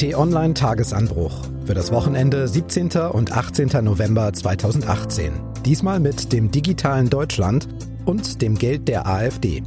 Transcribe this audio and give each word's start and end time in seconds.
T-Online 0.00 0.54
Tagesanbruch 0.54 1.42
für 1.66 1.74
das 1.74 1.92
Wochenende 1.92 2.48
17. 2.48 2.88
und 3.12 3.32
18. 3.32 3.84
November 3.84 4.32
2018. 4.32 5.30
Diesmal 5.66 6.00
mit 6.00 6.32
dem 6.32 6.50
digitalen 6.50 7.10
Deutschland 7.10 7.68
und 8.06 8.40
dem 8.40 8.56
Geld 8.56 8.88
der 8.88 9.06
AfD. 9.06 9.62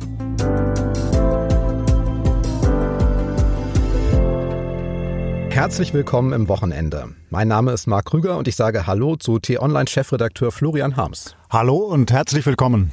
Herzlich 5.51 5.93
willkommen 5.93 6.33
im 6.33 6.47
Wochenende. 6.47 7.09
Mein 7.29 7.47
Name 7.47 7.71
ist 7.71 7.85
Marc 7.85 8.05
Krüger 8.05 8.39
und 8.39 8.47
ich 8.47 8.55
sage 8.55 8.87
Hallo 8.87 9.17
zu 9.17 9.37
T-Online-Chefredakteur 9.37 10.51
Florian 10.51 10.97
Harms. 10.97 11.35
Hallo 11.51 11.75
und 11.75 12.11
herzlich 12.11 12.43
willkommen. 12.47 12.91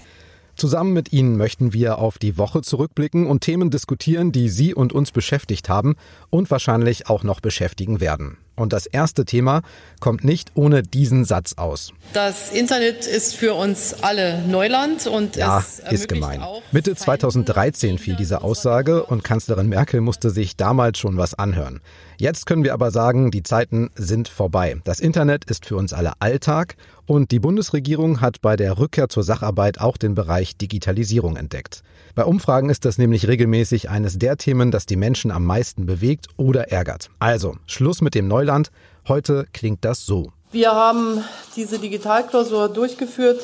Zusammen 0.60 0.92
mit 0.92 1.10
Ihnen 1.14 1.38
möchten 1.38 1.72
wir 1.72 1.96
auf 1.96 2.18
die 2.18 2.36
Woche 2.36 2.60
zurückblicken 2.60 3.26
und 3.26 3.40
Themen 3.40 3.70
diskutieren, 3.70 4.30
die 4.30 4.50
Sie 4.50 4.74
und 4.74 4.92
uns 4.92 5.10
beschäftigt 5.10 5.70
haben 5.70 5.96
und 6.28 6.50
wahrscheinlich 6.50 7.08
auch 7.08 7.22
noch 7.22 7.40
beschäftigen 7.40 7.98
werden. 7.98 8.36
Und 8.56 8.72
das 8.72 8.86
erste 8.86 9.24
Thema 9.24 9.62
kommt 10.00 10.24
nicht 10.24 10.50
ohne 10.54 10.82
diesen 10.82 11.24
Satz 11.24 11.54
aus. 11.54 11.92
Das 12.12 12.50
Internet 12.52 13.06
ist 13.06 13.36
für 13.36 13.54
uns 13.54 13.94
alle 14.02 14.42
Neuland 14.46 15.06
und 15.06 15.36
ja, 15.36 15.64
ist 15.90 16.08
gemein. 16.08 16.42
Mitte 16.72 16.94
2013 16.94 17.98
fiel 17.98 18.16
diese 18.16 18.42
Aussage 18.42 19.04
und 19.04 19.24
Kanzlerin 19.24 19.68
Merkel 19.68 20.00
musste 20.00 20.30
sich 20.30 20.56
damals 20.56 20.98
schon 20.98 21.16
was 21.16 21.34
anhören. 21.34 21.80
Jetzt 22.18 22.44
können 22.44 22.64
wir 22.64 22.74
aber 22.74 22.90
sagen, 22.90 23.30
die 23.30 23.42
Zeiten 23.42 23.88
sind 23.94 24.28
vorbei. 24.28 24.76
Das 24.84 25.00
Internet 25.00 25.46
ist 25.46 25.64
für 25.64 25.76
uns 25.76 25.94
alle 25.94 26.12
Alltag 26.20 26.76
und 27.06 27.30
die 27.30 27.40
Bundesregierung 27.40 28.20
hat 28.20 28.42
bei 28.42 28.56
der 28.56 28.78
Rückkehr 28.78 29.08
zur 29.08 29.22
Sacharbeit 29.22 29.80
auch 29.80 29.96
den 29.96 30.14
Bereich 30.14 30.56
Digitalisierung 30.56 31.36
entdeckt. 31.36 31.82
Bei 32.14 32.24
Umfragen 32.24 32.70
ist 32.70 32.84
das 32.84 32.98
nämlich 32.98 33.26
regelmäßig 33.26 33.88
eines 33.88 34.18
der 34.18 34.36
Themen, 34.36 34.70
das 34.70 34.84
die 34.84 34.96
Menschen 34.96 35.30
am 35.30 35.44
meisten 35.46 35.86
bewegt 35.86 36.26
oder 36.36 36.70
ärgert. 36.70 37.10
Also, 37.18 37.56
Schluss 37.66 38.00
mit 38.00 38.14
dem 38.14 38.28
Neuland. 38.40 38.70
Heute 39.06 39.46
klingt 39.52 39.84
das 39.84 40.06
so. 40.06 40.32
Wir 40.50 40.72
haben 40.72 41.22
diese 41.56 41.78
Digitalklausur 41.78 42.70
durchgeführt 42.70 43.42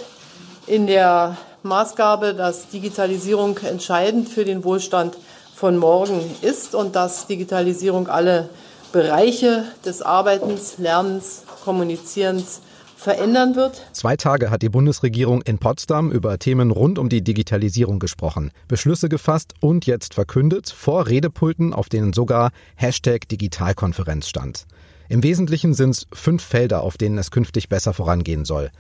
in 0.67 0.87
der 0.87 1.37
Maßgabe, 1.63 2.33
dass 2.33 2.71
Digitalisierung 2.71 3.59
entscheidend 3.59 4.27
für 4.27 4.47
den 4.47 4.65
Wohlstand 4.65 5.19
von 5.55 5.77
morgen 5.77 6.21
ist 6.41 6.75
und 6.75 6.97
dass 6.97 7.27
Digitalisierung 7.27 8.09
alle 8.09 8.49
Bereiche 8.91 9.65
des 9.85 10.01
Arbeitens, 10.01 10.79
Lernens, 10.79 11.43
Kommunizierens 11.63 12.63
verändern 12.97 13.55
wird. 13.55 13.87
Zwei 13.93 14.17
Tage 14.17 14.51
hat 14.51 14.63
die 14.63 14.71
Bundesregierung 14.71 15.43
in 15.43 15.59
Potsdam 15.59 16.11
über 16.11 16.39
Themen 16.39 16.71
rund 16.71 16.99
um 16.99 17.11
die 17.11 17.23
Digitalisierung 17.23 17.99
gesprochen, 17.99 18.51
Beschlüsse 18.67 19.11
gefasst 19.11 19.53
und 19.61 19.85
jetzt 19.85 20.15
verkündet 20.15 20.71
vor 20.71 21.07
Redepulten, 21.07 21.75
auf 21.75 21.91
denen 21.91 22.15
sogar 22.15 22.51
Hashtag 22.77 23.29
Digitalkonferenz 23.29 24.29
stand. 24.29 24.67
Im 25.09 25.23
Wesentlichen 25.23 25.75
sind 25.75 25.91
es 25.91 26.07
fünf 26.13 26.43
Felder, 26.43 26.83
auf 26.83 26.97
denen 26.97 27.19
es 27.19 27.31
künftig 27.31 27.69
besser 27.69 27.95
vorangehen 27.95 28.45
soll. 28.45 28.71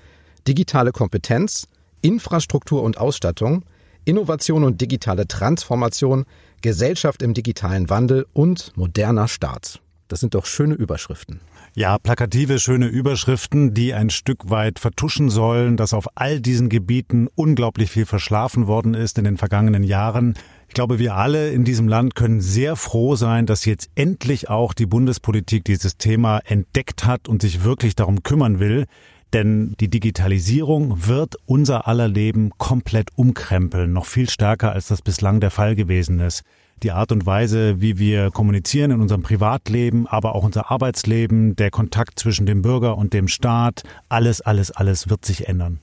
Digitale 0.47 0.93
Kompetenz, 0.93 1.69
Infrastruktur 2.03 2.83
und 2.83 2.99
Ausstattung, 2.99 3.65
Innovation 4.05 4.65
und 4.65 4.81
digitale 4.81 5.27
Transformation, 5.27 6.25
Gesellschaft 6.63 7.23
im 7.23 7.35
digitalen 7.35 7.91
Wandel 7.91 8.27
und 8.33 8.73
moderner 8.77 9.29
Staat. 9.29 9.81
Das 10.09 10.21
sind 10.21 10.35
doch 10.35 10.47
schöne 10.47 10.75
Überschriften. 10.75 11.41
Ja, 11.75 11.99
plakative, 11.99 12.59
schöne 12.59 12.87
Überschriften, 12.87 13.75
die 13.75 13.93
ein 13.93 14.09
Stück 14.09 14.49
weit 14.49 14.79
vertuschen 14.79 15.29
sollen, 15.29 15.77
dass 15.77 15.93
auf 15.93 16.07
all 16.15 16.41
diesen 16.41 16.69
Gebieten 16.69 17.29
unglaublich 17.35 17.91
viel 17.91 18.07
verschlafen 18.07 18.67
worden 18.67 18.95
ist 18.95 19.19
in 19.19 19.25
den 19.25 19.37
vergangenen 19.37 19.83
Jahren. 19.83 20.35
Ich 20.69 20.75
glaube, 20.75 20.99
wir 20.99 21.15
alle 21.15 21.51
in 21.51 21.65
diesem 21.65 21.89
Land 21.89 22.15
können 22.15 22.41
sehr 22.41 22.77
froh 22.77 23.17
sein, 23.17 23.47
dass 23.47 23.65
jetzt 23.65 23.91
endlich 23.95 24.51
auch 24.51 24.75
die 24.75 24.87
Bundespolitik 24.87 25.65
dieses 25.65 25.97
Thema 25.97 26.41
entdeckt 26.45 27.07
hat 27.07 27.29
und 27.29 27.43
sich 27.43 27.65
wirklich 27.65 27.95
darum 27.95 28.23
kümmern 28.23 28.59
will. 28.59 28.87
Denn 29.33 29.75
die 29.81 29.89
Digitalisierung 29.89 31.07
wird 31.07 31.37
unser 31.47 31.89
aller 31.89 32.09
Leben 32.09 32.51
komplett 32.59 33.09
umkrempeln, 33.17 33.93
noch 33.93 34.07
viel 34.07 34.31
stärker 34.31 34.73
als 34.73 34.87
das 34.89 35.03
bislang 35.03 35.41
der 35.41 35.51
Fall 35.51 35.75
gewesen 35.75 36.21
ist 36.21 36.43
die 36.83 36.93
Art 36.93 37.13
und 37.13 37.27
Weise, 37.27 37.81
wie 37.81 37.99
wir 37.99 38.31
kommunizieren 38.31 38.91
in 38.91 39.01
unserem 39.01 39.23
Privatleben, 39.23 40.07
aber 40.07 40.35
auch 40.35 40.45
unser 40.45 40.71
Arbeitsleben, 40.71 41.57
der 41.57 41.71
Kontakt 41.71 42.19
zwischen 42.19 42.47
dem 42.47 42.63
Bürger 42.63 42.99
und 42.99 43.13
dem 43.13 43.29
Staat, 43.29 43.83
alles, 44.09 44.41
alles, 44.41 44.71
alles 44.71 45.09
wird 45.09 45.25
sich 45.25 45.49
ändern. 45.49 45.81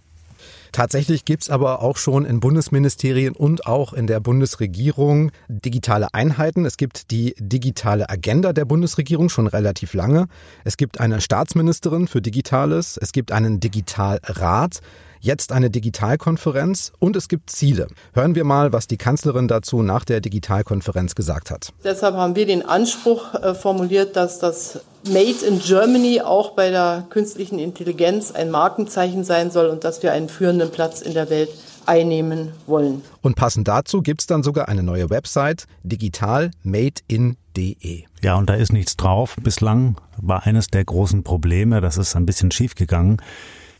Tatsächlich 0.73 1.23
gibt's 1.23 1.51
aber 1.51 1.83
auch 1.83 1.97
schon 1.97 2.25
in 2.25 2.39
Bundesministerien 2.39 3.35
und 3.35 3.67
auch 3.67 3.93
in 3.93 4.07
der 4.07 4.19
Bundesregierung 4.19 5.31
digitale 5.47 6.11
Einheiten. 6.15 6.65
Es 6.65 6.77
gibt 6.77 7.11
die 7.11 7.35
digitale 7.37 8.09
Agenda 8.09 8.53
der 8.53 8.65
Bundesregierung 8.65 9.29
schon 9.29 9.45
relativ 9.45 9.93
lange. 9.93 10.25
Es 10.63 10.75
gibt 10.75 10.99
eine 10.99 11.21
Staatsministerin 11.21 12.07
für 12.07 12.23
Digitales. 12.23 12.97
Es 12.97 13.11
gibt 13.11 13.31
einen 13.31 13.59
Digitalrat 13.59 14.79
jetzt 15.23 15.53
eine 15.53 15.69
Digitalkonferenz 15.69 16.91
und 16.99 17.15
es 17.15 17.29
gibt 17.29 17.49
Ziele. 17.49 17.87
Hören 18.13 18.35
wir 18.35 18.43
mal, 18.43 18.73
was 18.73 18.87
die 18.87 18.97
Kanzlerin 18.97 19.47
dazu 19.47 19.81
nach 19.81 20.03
der 20.03 20.19
Digitalkonferenz 20.19 21.15
gesagt 21.15 21.49
hat. 21.49 21.71
Deshalb 21.83 22.15
haben 22.15 22.35
wir 22.35 22.45
den 22.45 22.63
Anspruch 22.63 23.33
äh, 23.33 23.55
formuliert, 23.55 24.17
dass 24.17 24.39
das 24.39 24.81
Made 25.07 25.45
in 25.47 25.59
Germany 25.59 26.21
auch 26.21 26.51
bei 26.51 26.69
der 26.69 27.07
künstlichen 27.09 27.57
Intelligenz 27.57 28.31
ein 28.31 28.51
Markenzeichen 28.51 29.23
sein 29.23 29.49
soll 29.49 29.67
und 29.67 29.85
dass 29.85 30.03
wir 30.03 30.11
einen 30.11 30.29
führenden 30.29 30.71
Platz 30.71 31.01
in 31.01 31.13
der 31.13 31.29
Welt 31.29 31.49
einnehmen 31.85 32.53
wollen. 32.67 33.01
Und 33.21 33.35
passend 33.35 33.67
dazu 33.67 34.01
gibt 34.01 34.21
es 34.21 34.27
dann 34.27 34.43
sogar 34.43 34.69
eine 34.69 34.83
neue 34.83 35.09
Website, 35.09 35.65
digitalmadein.de. 35.83 38.03
Ja, 38.21 38.35
und 38.35 38.49
da 38.49 38.53
ist 38.55 38.73
nichts 38.73 38.97
drauf. 38.97 39.35
Bislang 39.41 39.95
war 40.17 40.45
eines 40.45 40.67
der 40.67 40.83
großen 40.85 41.23
Probleme, 41.23 41.81
das 41.81 41.97
ist 41.97 42.15
ein 42.15 42.25
bisschen 42.25 42.51
schiefgegangen. 42.51 43.21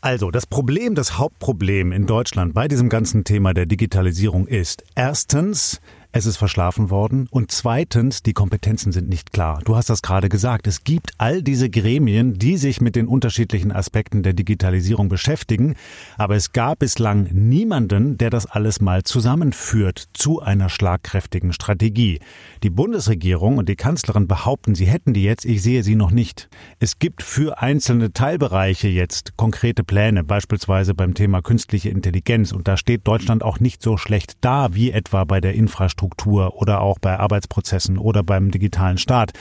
Also, 0.04 0.30
das 0.30 0.44
Problem, 0.44 0.94
das 0.94 1.16
Hauptproblem 1.16 1.90
in 1.90 2.04
Deutschland 2.04 2.52
bei 2.52 2.68
diesem 2.68 2.90
ganzen 2.90 3.24
Thema 3.24 3.54
der 3.54 3.64
Digitalisierung 3.64 4.46
ist 4.46 4.84
erstens, 4.94 5.80
es 6.16 6.26
ist 6.26 6.36
verschlafen 6.36 6.90
worden. 6.90 7.26
Und 7.32 7.50
zweitens, 7.50 8.22
die 8.22 8.34
Kompetenzen 8.34 8.92
sind 8.92 9.08
nicht 9.08 9.32
klar. 9.32 9.60
Du 9.64 9.74
hast 9.74 9.90
das 9.90 10.00
gerade 10.00 10.28
gesagt. 10.28 10.68
Es 10.68 10.84
gibt 10.84 11.10
all 11.18 11.42
diese 11.42 11.68
Gremien, 11.68 12.34
die 12.34 12.56
sich 12.56 12.80
mit 12.80 12.94
den 12.94 13.08
unterschiedlichen 13.08 13.72
Aspekten 13.72 14.22
der 14.22 14.32
Digitalisierung 14.32 15.08
beschäftigen. 15.08 15.74
Aber 16.16 16.36
es 16.36 16.52
gab 16.52 16.78
bislang 16.78 17.24
niemanden, 17.32 18.16
der 18.16 18.30
das 18.30 18.46
alles 18.46 18.80
mal 18.80 19.02
zusammenführt 19.02 20.04
zu 20.12 20.40
einer 20.40 20.68
schlagkräftigen 20.68 21.52
Strategie. 21.52 22.20
Die 22.62 22.70
Bundesregierung 22.70 23.58
und 23.58 23.68
die 23.68 23.74
Kanzlerin 23.74 24.28
behaupten, 24.28 24.76
sie 24.76 24.86
hätten 24.86 25.14
die 25.14 25.24
jetzt. 25.24 25.44
Ich 25.44 25.62
sehe 25.62 25.82
sie 25.82 25.96
noch 25.96 26.12
nicht. 26.12 26.48
Es 26.78 27.00
gibt 27.00 27.24
für 27.24 27.60
einzelne 27.60 28.12
Teilbereiche 28.12 28.86
jetzt 28.86 29.36
konkrete 29.36 29.82
Pläne, 29.82 30.22
beispielsweise 30.22 30.94
beim 30.94 31.14
Thema 31.14 31.42
künstliche 31.42 31.88
Intelligenz. 31.88 32.52
Und 32.52 32.68
da 32.68 32.76
steht 32.76 33.04
Deutschland 33.04 33.42
auch 33.42 33.58
nicht 33.58 33.82
so 33.82 33.96
schlecht 33.96 34.34
da 34.42 34.76
wie 34.76 34.92
etwa 34.92 35.24
bei 35.24 35.40
der 35.40 35.54
Infrastruktur 35.54 36.03
Infrastruktur 36.04 36.60
oder 36.60 36.80
auch 36.80 36.98
bei 36.98 37.18
Arbeitsprozessen 37.18 37.98
oder 37.98 38.22
beim 38.22 38.50
digitalen 38.50 38.98
Staat. 38.98 39.32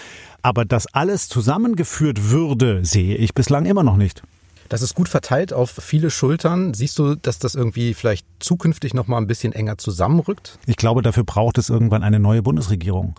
Aber 0.42 0.66
dass 0.66 0.88
alles 0.94 1.30
zusammengeführt 1.30 2.32
würde, 2.32 2.84
sehe 2.84 3.16
ich 3.16 3.34
bislang 3.34 3.66
immer 3.66 3.84
noch 3.84 3.98
nicht. 3.98 4.24
Das 4.74 4.82
ist 4.82 4.96
gut 4.96 5.08
verteilt 5.08 5.54
auf 5.54 5.70
viele 5.70 6.10
Schultern. 6.10 6.74
Siehst 6.74 6.98
du, 6.98 7.14
dass 7.14 7.38
das 7.38 7.54
irgendwie 7.54 7.94
vielleicht 7.94 8.26
zukünftig 8.40 8.96
noch 8.96 9.06
mal 9.06 9.20
ein 9.20 9.28
bisschen 9.28 9.54
enger 9.54 9.78
zusammenrückt? 9.78 10.58
Ich 10.66 10.78
glaube, 10.78 11.04
dafür 11.04 11.24
braucht 11.24 11.60
es 11.60 11.70
irgendwann 11.70 12.02
eine 12.02 12.20
neue 12.20 12.42
Bundesregierung. 12.42 13.14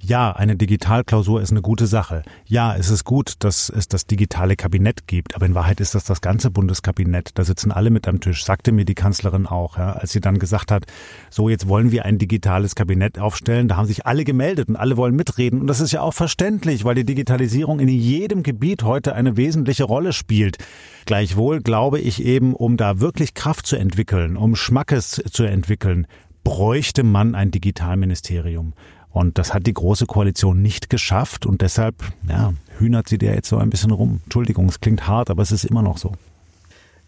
Ja, 0.00 0.30
eine 0.30 0.54
Digitalklausur 0.54 1.42
ist 1.42 1.50
eine 1.50 1.62
gute 1.62 1.88
Sache. 1.88 2.22
Ja, 2.46 2.76
es 2.76 2.90
ist 2.90 3.02
gut, 3.02 3.34
dass 3.40 3.70
es 3.70 3.88
das 3.88 4.06
digitale 4.06 4.54
Kabinett 4.54 5.08
gibt. 5.08 5.34
Aber 5.34 5.46
in 5.46 5.56
Wahrheit 5.56 5.80
ist 5.80 5.96
das 5.96 6.04
das 6.04 6.20
ganze 6.20 6.48
Bundeskabinett. 6.52 7.32
Da 7.34 7.42
sitzen 7.42 7.72
alle 7.72 7.90
mit 7.90 8.06
am 8.06 8.20
Tisch, 8.20 8.44
sagte 8.44 8.70
mir 8.70 8.84
die 8.84 8.94
Kanzlerin 8.94 9.48
auch, 9.48 9.78
ja, 9.78 9.94
als 9.94 10.12
sie 10.12 10.20
dann 10.20 10.38
gesagt 10.38 10.70
hat, 10.70 10.84
so 11.28 11.48
jetzt 11.48 11.66
wollen 11.66 11.90
wir 11.90 12.04
ein 12.04 12.18
digitales 12.18 12.76
Kabinett 12.76 13.18
aufstellen. 13.18 13.66
Da 13.66 13.76
haben 13.76 13.86
sich 13.86 14.06
alle 14.06 14.22
gemeldet 14.22 14.68
und 14.68 14.76
alle 14.76 14.96
wollen 14.96 15.16
mitreden. 15.16 15.60
Und 15.60 15.66
das 15.66 15.80
ist 15.80 15.90
ja 15.90 16.02
auch 16.02 16.14
verständlich, 16.14 16.84
weil 16.84 16.94
die 16.94 17.04
Digitalisierung 17.04 17.80
in 17.80 17.88
jedem 17.88 18.44
Gebiet 18.44 18.84
heute 18.84 19.16
eine 19.16 19.36
wesentliche 19.36 19.82
Rolle 19.82 20.12
spielt. 20.12 20.58
Gleichwohl 21.06 21.60
glaube 21.60 21.98
ich 22.00 22.22
eben, 22.24 22.54
um 22.54 22.76
da 22.76 23.00
wirklich 23.00 23.34
Kraft 23.34 23.66
zu 23.66 23.76
entwickeln, 23.76 24.36
um 24.36 24.56
Schmackes 24.56 25.22
zu 25.30 25.44
entwickeln, 25.44 26.06
bräuchte 26.44 27.02
man 27.02 27.34
ein 27.34 27.50
Digitalministerium. 27.50 28.74
Und 29.10 29.38
das 29.38 29.52
hat 29.52 29.66
die 29.66 29.74
Große 29.74 30.06
Koalition 30.06 30.62
nicht 30.62 30.88
geschafft 30.88 31.44
und 31.44 31.62
deshalb, 31.62 31.96
ja, 32.28 32.54
hühnert 32.78 33.08
sie 33.08 33.18
der 33.18 33.34
jetzt 33.34 33.48
so 33.48 33.56
ein 33.56 33.70
bisschen 33.70 33.90
rum. 33.90 34.20
Entschuldigung, 34.24 34.68
es 34.68 34.80
klingt 34.80 35.06
hart, 35.08 35.30
aber 35.30 35.42
es 35.42 35.50
ist 35.50 35.64
immer 35.64 35.82
noch 35.82 35.98
so. 35.98 36.12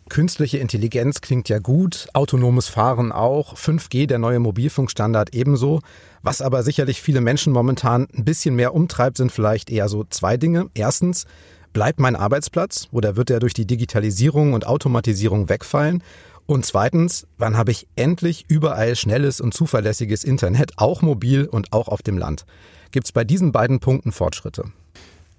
Künstliche 0.08 0.58
Intelligenz 0.58 1.20
klingt 1.20 1.48
ja 1.48 1.58
gut, 1.58 2.08
autonomes 2.12 2.68
Fahren 2.68 3.12
auch, 3.12 3.56
5G, 3.56 4.06
der 4.06 4.18
neue 4.18 4.40
Mobilfunkstandard 4.40 5.34
ebenso. 5.34 5.80
Was 6.22 6.42
aber 6.42 6.64
sicherlich 6.64 7.00
viele 7.00 7.20
Menschen 7.20 7.52
momentan 7.52 8.08
ein 8.14 8.24
bisschen 8.24 8.54
mehr 8.56 8.74
umtreibt, 8.74 9.16
sind 9.16 9.32
vielleicht 9.32 9.70
eher 9.70 9.88
so 9.88 10.04
zwei 10.04 10.36
Dinge. 10.36 10.66
Erstens, 10.74 11.24
Bleibt 11.72 12.00
mein 12.00 12.16
Arbeitsplatz 12.16 12.88
oder 12.92 13.16
wird 13.16 13.30
er 13.30 13.40
durch 13.40 13.54
die 13.54 13.66
Digitalisierung 13.66 14.52
und 14.52 14.66
Automatisierung 14.66 15.48
wegfallen? 15.48 16.02
Und 16.46 16.66
zweitens, 16.66 17.26
wann 17.38 17.56
habe 17.56 17.70
ich 17.70 17.86
endlich 17.96 18.44
überall 18.48 18.94
schnelles 18.96 19.40
und 19.40 19.54
zuverlässiges 19.54 20.24
Internet, 20.24 20.72
auch 20.76 21.00
mobil 21.00 21.46
und 21.46 21.72
auch 21.72 21.88
auf 21.88 22.02
dem 22.02 22.18
Land? 22.18 22.44
Gibt 22.90 23.06
es 23.06 23.12
bei 23.12 23.24
diesen 23.24 23.52
beiden 23.52 23.80
Punkten 23.80 24.12
Fortschritte? 24.12 24.64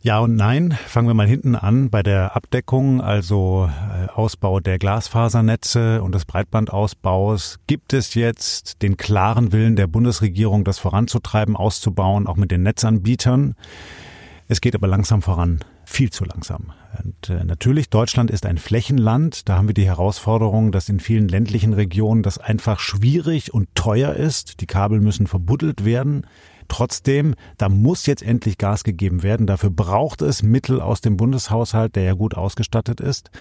Ja 0.02 0.20
und 0.20 0.36
nein. 0.36 0.78
Fangen 0.88 1.08
wir 1.08 1.14
mal 1.14 1.28
hinten 1.28 1.56
an 1.56 1.90
bei 1.90 2.04
der 2.04 2.36
Abdeckung, 2.36 3.00
also 3.00 3.70
äh, 3.70 4.08
Ausbau 4.12 4.60
der 4.60 4.78
Glasfasernetze 4.78 6.02
und 6.02 6.14
des 6.14 6.26
Breitbandausbaus. 6.26 7.60
Gibt 7.68 7.94
es 7.94 8.14
jetzt 8.14 8.82
den 8.82 8.98
klaren 8.98 9.54
Willen 9.54 9.78
der 9.78 9.88
Bundesregierung, 9.88 10.66
das 10.66 10.78
voranzutreiben, 10.80 11.56
auszubauen, 11.56 12.28
auch 12.28 12.36
mit 12.36 12.52
den 12.52 12.64
Netzanbietern? 12.64 13.56
Es 14.48 14.62
geht 14.62 14.76
aber 14.76 14.88
langsam 14.88 15.22
voran, 15.22 15.60
viel 15.86 16.12
zu 16.12 16.26
langsam. 16.26 16.74
Und 17.04 17.30
äh, 17.30 17.44
natürlich, 17.44 17.90
Deutschland 17.90 18.30
ist 18.30 18.46
ein 18.46 18.58
Flächenland. 18.58 19.48
Da 19.48 19.58
haben 19.58 19.68
wir 19.68 19.74
die 19.74 19.86
Herausforderung, 19.86 20.72
dass 20.72 20.90
in 20.90 21.00
vielen 21.00 21.28
ländlichen 21.28 21.74
Regionen 21.74 22.24
das 22.24 22.38
einfach 22.38 22.80
schwierig 22.80 23.54
und 23.54 23.74
teuer 23.76 24.14
ist. 24.14 24.62
Die 24.62 24.68
Kabel 24.68 25.00
müssen 25.00 25.28
verbuddelt 25.28 25.86
werden. 25.86 26.28
Trotzdem, 26.68 27.36
da 27.58 27.70
muss 27.70 28.06
jetzt 28.06 28.24
endlich 28.24 28.58
Gas 28.58 28.84
gegeben 28.84 29.24
werden. 29.24 29.48
Dafür 29.48 29.70
braucht 29.70 30.22
es 30.22 30.44
Mittel 30.44 30.82
aus 30.82 31.02
dem 31.02 31.18
Bundeshaushalt, 31.18 31.96
der 31.96 32.04
ja 32.04 32.14
gut 32.14 32.36
ausgestattet 32.36 33.00
ist. 33.00 33.32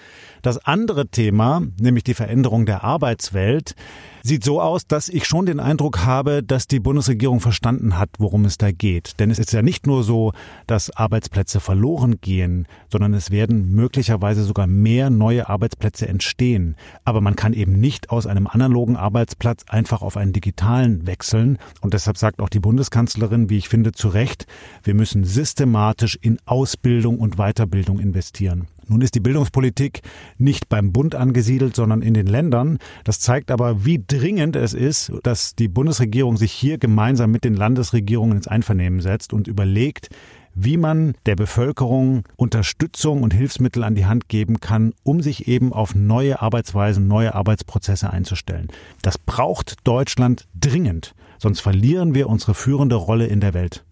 Das 0.41 0.63
andere 0.65 1.07
Thema, 1.07 1.61
nämlich 1.79 2.03
die 2.03 2.13
Veränderung 2.13 2.65
der 2.65 2.83
Arbeitswelt, 2.83 3.75
sieht 4.23 4.45
so 4.45 4.61
aus, 4.61 4.87
dass 4.87 5.09
ich 5.09 5.25
schon 5.25 5.45
den 5.45 5.59
Eindruck 5.59 6.05
habe, 6.05 6.41
dass 6.41 6.65
die 6.65 6.79
Bundesregierung 6.79 7.41
verstanden 7.41 7.99
hat, 7.99 8.09
worum 8.17 8.45
es 8.45 8.57
da 8.57 8.71
geht. 8.71 9.19
Denn 9.19 9.29
es 9.29 9.37
ist 9.37 9.51
ja 9.51 9.61
nicht 9.61 9.85
nur 9.85 10.03
so, 10.03 10.31
dass 10.65 10.89
Arbeitsplätze 10.89 11.59
verloren 11.59 12.21
gehen, 12.21 12.65
sondern 12.89 13.13
es 13.13 13.31
werden 13.31 13.75
möglicherweise 13.75 14.43
sogar 14.43 14.65
mehr 14.65 15.09
neue 15.09 15.49
Arbeitsplätze 15.49 16.07
entstehen. 16.07 16.77
Aber 17.03 17.19
man 17.19 17.35
kann 17.35 17.51
eben 17.51 17.73
nicht 17.73 18.11
aus 18.11 18.25
einem 18.25 18.47
analogen 18.47 18.95
Arbeitsplatz 18.95 19.65
einfach 19.67 20.01
auf 20.01 20.15
einen 20.15 20.31
digitalen 20.31 21.05
wechseln. 21.05 21.57
Und 21.81 21.93
deshalb 21.93 22.17
sagt 22.17 22.39
auch 22.39 22.49
die 22.49 22.61
Bundeskanzlerin, 22.61 23.49
wie 23.49 23.57
ich 23.57 23.67
finde, 23.67 23.91
zu 23.91 24.07
Recht, 24.07 24.47
wir 24.83 24.93
müssen 24.93 25.25
systematisch 25.25 26.17
in 26.21 26.39
Ausbildung 26.45 27.19
und 27.19 27.35
Weiterbildung 27.35 27.99
investieren. 27.99 28.67
Nun 28.87 29.01
ist 29.01 29.15
die 29.15 29.19
Bildungspolitik 29.19 30.01
nicht 30.37 30.69
beim 30.69 30.91
Bund 30.91 31.15
angesiedelt, 31.15 31.75
sondern 31.75 32.01
in 32.01 32.13
den 32.13 32.27
Ländern. 32.27 32.77
Das 33.03 33.19
zeigt 33.19 33.51
aber, 33.51 33.85
wie 33.85 34.03
dringend 34.05 34.55
es 34.55 34.73
ist, 34.73 35.11
dass 35.23 35.55
die 35.55 35.67
Bundesregierung 35.67 36.37
sich 36.37 36.51
hier 36.51 36.77
gemeinsam 36.77 37.31
mit 37.31 37.43
den 37.43 37.55
Landesregierungen 37.55 38.37
ins 38.37 38.47
Einvernehmen 38.47 38.99
setzt 38.99 39.33
und 39.33 39.47
überlegt, 39.47 40.09
wie 40.55 40.77
man 40.77 41.15
der 41.25 41.35
Bevölkerung 41.35 42.23
Unterstützung 42.35 43.23
und 43.23 43.33
Hilfsmittel 43.33 43.83
an 43.83 43.95
die 43.95 44.05
Hand 44.05 44.29
geben 44.29 44.59
kann, 44.59 44.93
um 45.03 45.21
sich 45.21 45.47
eben 45.47 45.73
auf 45.73 45.95
neue 45.95 46.41
Arbeitsweisen, 46.41 47.07
neue 47.07 47.33
Arbeitsprozesse 47.33 48.11
einzustellen. 48.11 48.67
Das 49.01 49.17
braucht 49.17 49.77
Deutschland 49.83 50.47
dringend, 50.59 51.15
sonst 51.39 51.61
verlieren 51.61 52.13
wir 52.13 52.29
unsere 52.29 52.53
führende 52.53 52.95
Rolle 52.95 53.27
in 53.27 53.39
der 53.39 53.53
Welt. 53.53 53.83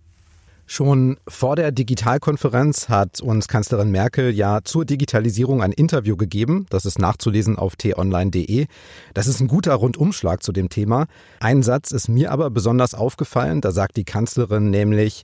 Schon 0.73 1.17
vor 1.27 1.57
der 1.57 1.73
Digitalkonferenz 1.73 2.87
hat 2.87 3.19
uns 3.19 3.49
Kanzlerin 3.49 3.91
Merkel 3.91 4.33
ja 4.33 4.61
zur 4.63 4.85
Digitalisierung 4.85 5.61
ein 5.61 5.73
Interview 5.73 6.15
gegeben. 6.15 6.65
Das 6.69 6.85
ist 6.85 6.97
nachzulesen 6.97 7.57
auf 7.57 7.75
t-online.de. 7.75 8.67
Das 9.13 9.27
ist 9.27 9.41
ein 9.41 9.49
guter 9.49 9.73
Rundumschlag 9.73 10.41
zu 10.41 10.53
dem 10.53 10.69
Thema. 10.69 11.07
Ein 11.41 11.61
Satz 11.61 11.91
ist 11.91 12.07
mir 12.07 12.31
aber 12.31 12.49
besonders 12.51 12.93
aufgefallen. 12.93 13.59
Da 13.59 13.73
sagt 13.73 13.97
die 13.97 14.05
Kanzlerin 14.05 14.69
nämlich, 14.69 15.23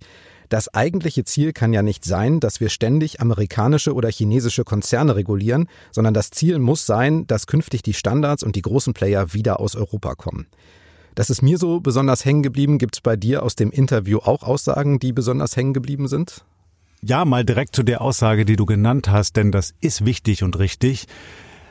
das 0.50 0.74
eigentliche 0.74 1.24
Ziel 1.24 1.54
kann 1.54 1.72
ja 1.72 1.82
nicht 1.82 2.04
sein, 2.04 2.42
dass 2.42 2.60
wir 2.60 2.68
ständig 2.68 3.22
amerikanische 3.22 3.94
oder 3.94 4.10
chinesische 4.10 4.66
Konzerne 4.66 5.16
regulieren, 5.16 5.70
sondern 5.94 6.14
das 6.14 6.30
Ziel 6.30 6.60
muss 6.60 6.86
sein, 6.86 7.26
dass 7.26 7.48
künftig 7.48 7.84
die 7.84 7.94
Standards 7.94 8.44
und 8.44 8.58
die 8.58 8.64
großen 8.64 8.94
Player 8.94 9.32
wieder 9.32 9.62
aus 9.62 9.78
Europa 9.78 10.16
kommen. 10.16 10.48
Das 11.18 11.32
ist 11.32 11.42
mir 11.42 11.58
so 11.58 11.80
besonders 11.80 12.26
hängen 12.26 12.44
geblieben. 12.44 12.78
Gibt 12.78 12.98
es 12.98 13.02
bei 13.02 13.16
dir 13.16 13.42
aus 13.42 13.56
dem 13.56 13.72
Interview 13.72 14.20
auch 14.20 14.44
Aussagen, 14.44 15.00
die 15.00 15.14
besonders 15.14 15.58
hängen 15.58 15.74
geblieben 15.74 16.08
sind? 16.08 16.46
Ja, 17.02 17.26
mal 17.26 17.44
direkt 17.44 17.76
zu 17.76 17.82
der 17.82 18.02
Aussage, 18.02 18.46
die 18.46 18.56
du 18.56 18.68
genannt 18.68 19.10
hast, 19.10 19.36
denn 19.36 19.52
das 19.52 19.74
ist 19.82 20.06
wichtig 20.06 20.44
und 20.44 20.60
richtig. 20.60 21.08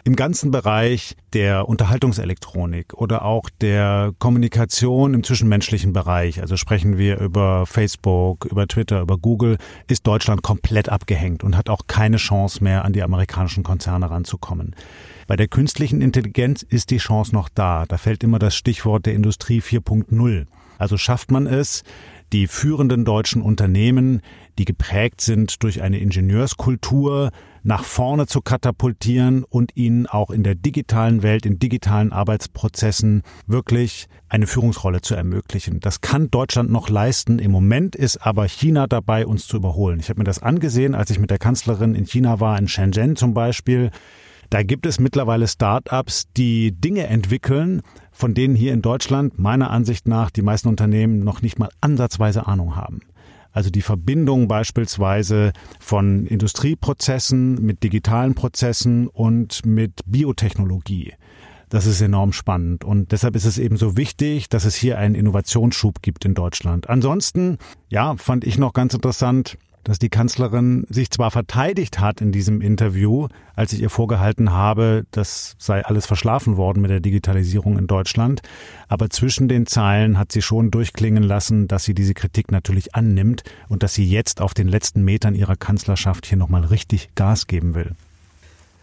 Im 0.06 0.14
ganzen 0.14 0.52
Bereich 0.52 1.16
der 1.32 1.68
Unterhaltungselektronik 1.68 2.94
oder 2.94 3.24
auch 3.24 3.50
der 3.60 4.12
Kommunikation 4.20 5.14
im 5.14 5.24
zwischenmenschlichen 5.24 5.92
Bereich, 5.92 6.40
also 6.40 6.56
sprechen 6.56 6.96
wir 6.96 7.18
über 7.18 7.66
Facebook, 7.66 8.44
über 8.44 8.68
Twitter, 8.68 9.00
über 9.00 9.18
Google, 9.18 9.58
ist 9.88 10.06
Deutschland 10.06 10.42
komplett 10.42 10.88
abgehängt 10.88 11.42
und 11.42 11.56
hat 11.56 11.68
auch 11.68 11.88
keine 11.88 12.18
Chance 12.18 12.62
mehr, 12.62 12.84
an 12.84 12.92
die 12.92 13.02
amerikanischen 13.02 13.64
Konzerne 13.64 14.08
ranzukommen. 14.08 14.76
Bei 15.26 15.34
der 15.34 15.48
künstlichen 15.48 16.00
Intelligenz 16.00 16.62
ist 16.62 16.92
die 16.92 16.98
Chance 16.98 17.34
noch 17.34 17.48
da. 17.48 17.84
Da 17.88 17.98
fällt 17.98 18.22
immer 18.22 18.38
das 18.38 18.54
Stichwort 18.54 19.06
der 19.06 19.14
Industrie 19.14 19.60
4.0. 19.60 20.46
Also 20.78 20.98
schafft 20.98 21.32
man 21.32 21.48
es, 21.48 21.82
die 22.32 22.46
führenden 22.46 23.04
deutschen 23.04 23.42
Unternehmen, 23.42 24.20
die 24.58 24.64
geprägt 24.64 25.20
sind 25.20 25.62
durch 25.62 25.82
eine 25.82 25.98
Ingenieurskultur, 25.98 27.30
nach 27.62 27.84
vorne 27.84 28.26
zu 28.26 28.42
katapultieren 28.42 29.42
und 29.42 29.76
ihnen 29.76 30.06
auch 30.06 30.30
in 30.30 30.44
der 30.44 30.54
digitalen 30.54 31.22
Welt, 31.22 31.44
in 31.44 31.58
digitalen 31.58 32.12
Arbeitsprozessen 32.12 33.22
wirklich 33.46 34.08
eine 34.28 34.46
Führungsrolle 34.46 35.00
zu 35.00 35.14
ermöglichen. 35.16 35.80
Das 35.80 36.00
kann 36.00 36.30
Deutschland 36.30 36.70
noch 36.70 36.88
leisten. 36.88 37.38
Im 37.40 37.50
Moment 37.50 37.96
ist 37.96 38.18
aber 38.18 38.46
China 38.46 38.86
dabei, 38.86 39.26
uns 39.26 39.46
zu 39.46 39.56
überholen. 39.56 39.98
Ich 39.98 40.08
habe 40.08 40.20
mir 40.20 40.24
das 40.24 40.42
angesehen, 40.42 40.94
als 40.94 41.10
ich 41.10 41.18
mit 41.18 41.30
der 41.30 41.38
Kanzlerin 41.38 41.94
in 41.94 42.06
China 42.06 42.38
war, 42.38 42.56
in 42.58 42.68
Shenzhen 42.68 43.16
zum 43.16 43.34
Beispiel. 43.34 43.90
Da 44.50 44.62
gibt 44.62 44.86
es 44.86 45.00
mittlerweile 45.00 45.48
Start-ups, 45.48 46.26
die 46.36 46.72
Dinge 46.72 47.06
entwickeln, 47.06 47.82
von 48.12 48.34
denen 48.34 48.54
hier 48.54 48.72
in 48.72 48.82
Deutschland 48.82 49.38
meiner 49.38 49.70
Ansicht 49.70 50.08
nach 50.08 50.30
die 50.30 50.42
meisten 50.42 50.68
Unternehmen 50.68 51.20
noch 51.20 51.42
nicht 51.42 51.58
mal 51.58 51.68
ansatzweise 51.80 52.46
Ahnung 52.46 52.76
haben. 52.76 53.00
Also 53.52 53.70
die 53.70 53.82
Verbindung 53.82 54.48
beispielsweise 54.48 55.52
von 55.80 56.26
Industrieprozessen 56.26 57.54
mit 57.54 57.82
digitalen 57.82 58.34
Prozessen 58.34 59.08
und 59.08 59.64
mit 59.64 60.00
Biotechnologie. 60.04 61.14
Das 61.68 61.86
ist 61.86 62.00
enorm 62.00 62.32
spannend 62.32 62.84
und 62.84 63.10
deshalb 63.10 63.34
ist 63.34 63.44
es 63.44 63.58
eben 63.58 63.76
so 63.76 63.96
wichtig, 63.96 64.48
dass 64.48 64.64
es 64.66 64.76
hier 64.76 64.98
einen 64.98 65.14
Innovationsschub 65.16 66.00
gibt 66.00 66.24
in 66.24 66.34
Deutschland. 66.34 66.88
Ansonsten, 66.88 67.58
ja, 67.88 68.14
fand 68.16 68.44
ich 68.44 68.56
noch 68.56 68.72
ganz 68.72 68.94
interessant, 68.94 69.58
dass 69.86 70.00
die 70.00 70.08
Kanzlerin 70.08 70.84
sich 70.88 71.10
zwar 71.10 71.30
verteidigt 71.30 72.00
hat 72.00 72.20
in 72.20 72.32
diesem 72.32 72.60
Interview, 72.60 73.28
als 73.54 73.72
ich 73.72 73.80
ihr 73.80 73.88
vorgehalten 73.88 74.50
habe, 74.50 75.04
das 75.12 75.54
sei 75.58 75.84
alles 75.84 76.06
verschlafen 76.06 76.56
worden 76.56 76.80
mit 76.80 76.90
der 76.90 76.98
Digitalisierung 76.98 77.78
in 77.78 77.86
Deutschland, 77.86 78.42
aber 78.88 79.10
zwischen 79.10 79.46
den 79.46 79.66
Zeilen 79.66 80.18
hat 80.18 80.32
sie 80.32 80.42
schon 80.42 80.72
durchklingen 80.72 81.22
lassen, 81.22 81.68
dass 81.68 81.84
sie 81.84 81.94
diese 81.94 82.14
Kritik 82.14 82.50
natürlich 82.50 82.96
annimmt 82.96 83.44
und 83.68 83.84
dass 83.84 83.94
sie 83.94 84.04
jetzt 84.04 84.40
auf 84.40 84.54
den 84.54 84.66
letzten 84.66 85.04
Metern 85.04 85.36
ihrer 85.36 85.54
Kanzlerschaft 85.54 86.26
hier 86.26 86.36
nochmal 86.36 86.64
richtig 86.64 87.10
Gas 87.14 87.46
geben 87.46 87.76
will. 87.76 87.92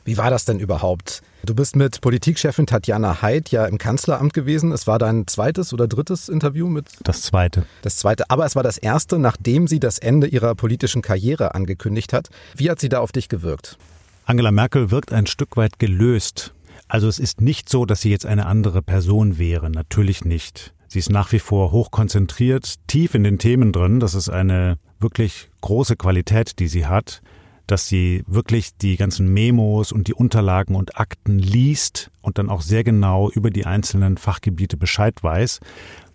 Wie 0.06 0.18
war 0.18 0.30
das 0.30 0.44
denn 0.44 0.60
überhaupt? 0.60 1.22
Du 1.46 1.56
bist 1.56 1.78
mit 1.78 2.02
Politikchefin 2.02 2.66
Tatjana 2.66 3.22
Haidt 3.22 3.50
ja 3.52 3.66
im 3.66 3.78
Kanzleramt 3.78 4.34
gewesen. 4.34 4.74
Es 4.74 4.86
war 4.86 5.00
dein 5.00 5.28
zweites 5.28 5.74
oder 5.74 5.88
drittes 5.88 6.28
Interview 6.28 6.68
mit? 6.68 6.88
Das 7.04 7.22
zweite. 7.22 7.66
Das 7.82 7.98
zweite. 7.98 8.30
Aber 8.30 8.46
es 8.46 8.56
war 8.56 8.64
das 8.64 8.78
erste, 8.78 9.18
nachdem 9.18 9.68
sie 9.68 9.80
das 9.80 10.00
Ende 10.00 10.28
ihrer 10.28 10.56
politischen 10.56 11.02
Karriere 11.02 11.56
angekündigt 11.56 12.12
hat. 12.12 12.30
Wie 12.56 12.70
hat 12.70 12.80
sie 12.80 12.90
da 12.90 13.00
auf 13.00 13.14
dich 13.14 13.30
gewirkt? 13.30 13.78
Angela 14.26 14.52
Merkel 14.52 14.92
wirkt 14.92 15.14
ein 15.14 15.26
Stück 15.26 15.56
weit 15.56 15.80
gelöst. 15.80 16.54
Also 16.90 17.08
es 17.08 17.20
ist 17.20 17.40
nicht 17.40 17.70
so, 17.70 17.86
dass 17.86 18.02
sie 18.02 18.10
jetzt 18.10 18.26
eine 18.26 18.46
andere 18.46 18.82
Person 18.82 19.38
wäre. 19.38 19.70
Natürlich 19.70 20.26
nicht. 20.26 20.74
Sie 20.90 21.00
ist 21.00 21.10
nach 21.10 21.32
wie 21.32 21.40
vor 21.40 21.72
hochkonzentriert, 21.72 22.76
tief 22.88 23.16
in 23.16 23.24
den 23.24 23.40
Themen 23.40 23.72
drin. 23.72 24.02
Das 24.02 24.16
ist 24.16 24.30
eine 24.30 24.78
wirklich 25.00 25.50
große 25.62 25.96
Qualität, 25.96 26.60
die 26.60 26.68
sie 26.68 26.88
hat 26.88 27.22
dass 27.68 27.88
sie 27.88 28.24
wirklich 28.28 28.78
die 28.78 28.98
ganzen 28.98 29.34
Memos 29.34 29.92
und 29.92 30.08
die 30.08 30.14
Unterlagen 30.14 30.76
und 30.76 30.98
Akten 31.00 31.40
liest 31.40 32.12
und 32.22 32.38
dann 32.38 32.50
auch 32.50 32.62
sehr 32.62 32.84
genau 32.84 33.30
über 33.30 33.52
die 33.52 33.66
einzelnen 33.66 34.18
Fachgebiete 34.18 34.78
Bescheid 34.78 35.16
weiß. 35.22 35.60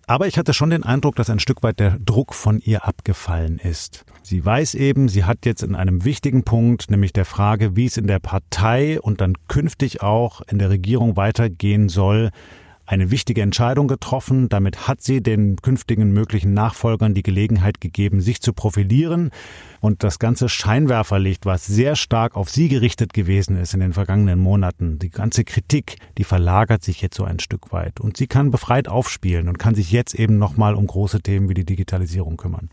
Aber 0.09 0.25
ich 0.25 0.39
hatte 0.39 0.55
schon 0.55 0.71
den 0.71 0.83
Eindruck, 0.83 1.15
dass 1.15 1.29
ein 1.29 1.39
Stück 1.39 1.61
weit 1.61 1.79
der 1.79 1.99
Druck 1.99 2.33
von 2.33 2.59
ihr 2.61 2.87
abgefallen 2.87 3.59
ist. 3.59 4.05
Sie 4.23 4.43
weiß 4.43 4.73
eben, 4.73 5.07
sie 5.07 5.23
hat 5.23 5.45
jetzt 5.45 5.61
in 5.61 5.75
einem 5.75 6.03
wichtigen 6.03 6.43
Punkt, 6.43 6.89
nämlich 6.89 7.13
der 7.13 7.25
Frage, 7.25 7.75
wie 7.75 7.85
es 7.85 7.97
in 7.97 8.07
der 8.07 8.17
Partei 8.17 8.99
und 8.99 9.21
dann 9.21 9.35
künftig 9.47 10.01
auch 10.01 10.41
in 10.49 10.57
der 10.57 10.71
Regierung 10.71 11.15
weitergehen 11.15 11.89
soll, 11.89 12.31
eine 12.89 13.11
wichtige 13.11 13.43
Entscheidung 13.43 13.87
getroffen. 13.87 14.49
Damit 14.49 14.87
hat 14.87 15.03
sie 15.03 15.21
den 15.21 15.57
künftigen 15.57 16.11
möglichen 16.11 16.55
Nachfolgern 16.55 17.13
die 17.13 17.21
Gelegenheit 17.21 17.79
gegeben, 17.79 18.19
sich 18.19 18.41
zu 18.41 18.51
profilieren. 18.51 19.29
Und 19.79 20.03
das 20.03 20.17
ganze 20.17 20.49
Scheinwerferlicht, 20.49 21.45
was 21.45 21.67
sehr 21.67 21.95
stark 21.95 22.35
auf 22.35 22.49
sie 22.49 22.67
gerichtet 22.67 23.13
gewesen 23.13 23.57
ist 23.57 23.75
in 23.75 23.79
den 23.79 23.93
vergangenen 23.93 24.39
Monaten, 24.39 24.97
die 24.97 25.11
ganze 25.11 25.43
Kritik, 25.43 25.97
die 26.17 26.23
verlagert 26.23 26.83
sich 26.83 27.01
jetzt 27.01 27.15
so 27.15 27.25
ein 27.25 27.39
Stück 27.39 27.71
weit. 27.71 27.99
Und 27.99 28.17
sie 28.17 28.25
kann 28.25 28.49
befreit 28.49 28.87
aufspielen 28.87 29.49
und 29.49 29.59
kann 29.59 29.75
sich 29.75 29.91
jetzt 29.91 30.15
eben 30.15 30.39
nochmal 30.39 30.73
um 30.73 30.87
große 30.87 31.21
Themen 31.21 31.47
wie 31.47 31.53
die 31.53 31.65
Digitalisierung 31.65 32.37
kümmern. 32.37 32.71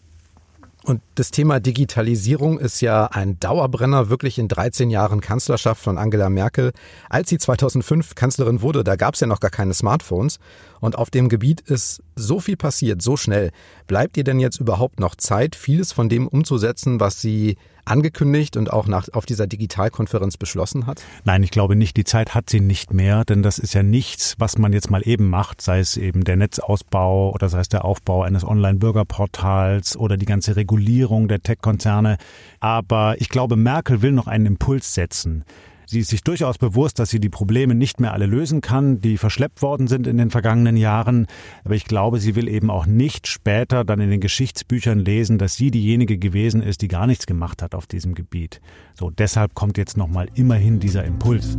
Und 0.86 1.02
das 1.16 1.32
Thema 1.32 1.58
Digitalisierung 1.58 2.60
ist 2.60 2.80
ja 2.80 3.06
ein 3.06 3.40
Dauerbrenner 3.40 4.08
wirklich 4.08 4.38
in 4.38 4.46
13 4.46 4.88
Jahren 4.88 5.20
Kanzlerschaft 5.20 5.82
von 5.82 5.98
Angela 5.98 6.30
Merkel. 6.30 6.70
Als 7.10 7.28
sie 7.28 7.38
2005 7.38 8.14
Kanzlerin 8.14 8.62
wurde, 8.62 8.84
da 8.84 8.94
gab 8.94 9.14
es 9.14 9.20
ja 9.20 9.26
noch 9.26 9.40
gar 9.40 9.50
keine 9.50 9.74
Smartphones. 9.74 10.38
Und 10.78 10.96
auf 10.96 11.10
dem 11.10 11.28
Gebiet 11.28 11.60
ist 11.60 12.04
so 12.14 12.38
viel 12.38 12.56
passiert, 12.56 13.02
so 13.02 13.16
schnell. 13.16 13.50
Bleibt 13.88 14.16
ihr 14.16 14.22
denn 14.22 14.38
jetzt 14.38 14.60
überhaupt 14.60 15.00
noch 15.00 15.16
Zeit, 15.16 15.56
vieles 15.56 15.92
von 15.92 16.08
dem 16.08 16.28
umzusetzen, 16.28 17.00
was 17.00 17.20
sie 17.20 17.56
angekündigt 17.86 18.56
und 18.56 18.72
auch 18.72 18.86
nach, 18.86 19.08
auf 19.12 19.26
dieser 19.26 19.46
Digitalkonferenz 19.46 20.36
beschlossen 20.36 20.86
hat? 20.86 21.02
Nein, 21.24 21.42
ich 21.42 21.50
glaube 21.50 21.76
nicht. 21.76 21.96
Die 21.96 22.04
Zeit 22.04 22.34
hat 22.34 22.50
sie 22.50 22.60
nicht 22.60 22.92
mehr, 22.92 23.24
denn 23.24 23.42
das 23.42 23.58
ist 23.58 23.74
ja 23.74 23.82
nichts, 23.82 24.34
was 24.38 24.58
man 24.58 24.72
jetzt 24.72 24.90
mal 24.90 25.06
eben 25.06 25.30
macht, 25.30 25.60
sei 25.60 25.78
es 25.78 25.96
eben 25.96 26.24
der 26.24 26.36
Netzausbau 26.36 27.32
oder 27.32 27.48
sei 27.48 27.60
es 27.60 27.68
der 27.68 27.84
Aufbau 27.84 28.22
eines 28.22 28.44
Online-Bürgerportals 28.44 29.96
oder 29.96 30.16
die 30.16 30.26
ganze 30.26 30.56
Regulierung 30.56 31.28
der 31.28 31.42
Tech-Konzerne. 31.42 32.18
Aber 32.60 33.20
ich 33.20 33.28
glaube, 33.28 33.56
Merkel 33.56 34.02
will 34.02 34.12
noch 34.12 34.26
einen 34.26 34.46
Impuls 34.46 34.94
setzen. 34.94 35.44
Sie 35.88 36.00
ist 36.00 36.10
sich 36.10 36.24
durchaus 36.24 36.58
bewusst, 36.58 36.98
dass 36.98 37.10
sie 37.10 37.20
die 37.20 37.28
Probleme 37.28 37.76
nicht 37.76 38.00
mehr 38.00 38.12
alle 38.12 38.26
lösen 38.26 38.60
kann, 38.60 39.00
die 39.00 39.18
verschleppt 39.18 39.62
worden 39.62 39.86
sind 39.86 40.08
in 40.08 40.16
den 40.16 40.30
vergangenen 40.30 40.76
Jahren. 40.76 41.28
Aber 41.62 41.76
ich 41.76 41.84
glaube, 41.84 42.18
sie 42.18 42.34
will 42.34 42.48
eben 42.48 42.70
auch 42.70 42.86
nicht 42.86 43.28
später 43.28 43.84
dann 43.84 44.00
in 44.00 44.10
den 44.10 44.20
Geschichtsbüchern 44.20 44.98
lesen, 44.98 45.38
dass 45.38 45.54
sie 45.54 45.70
diejenige 45.70 46.18
gewesen 46.18 46.60
ist, 46.60 46.82
die 46.82 46.88
gar 46.88 47.06
nichts 47.06 47.24
gemacht 47.24 47.62
hat 47.62 47.76
auf 47.76 47.86
diesem 47.86 48.16
Gebiet. 48.16 48.60
So, 48.98 49.10
deshalb 49.10 49.54
kommt 49.54 49.78
jetzt 49.78 49.96
nochmal 49.96 50.28
immerhin 50.34 50.80
dieser 50.80 51.04
Impuls. 51.04 51.56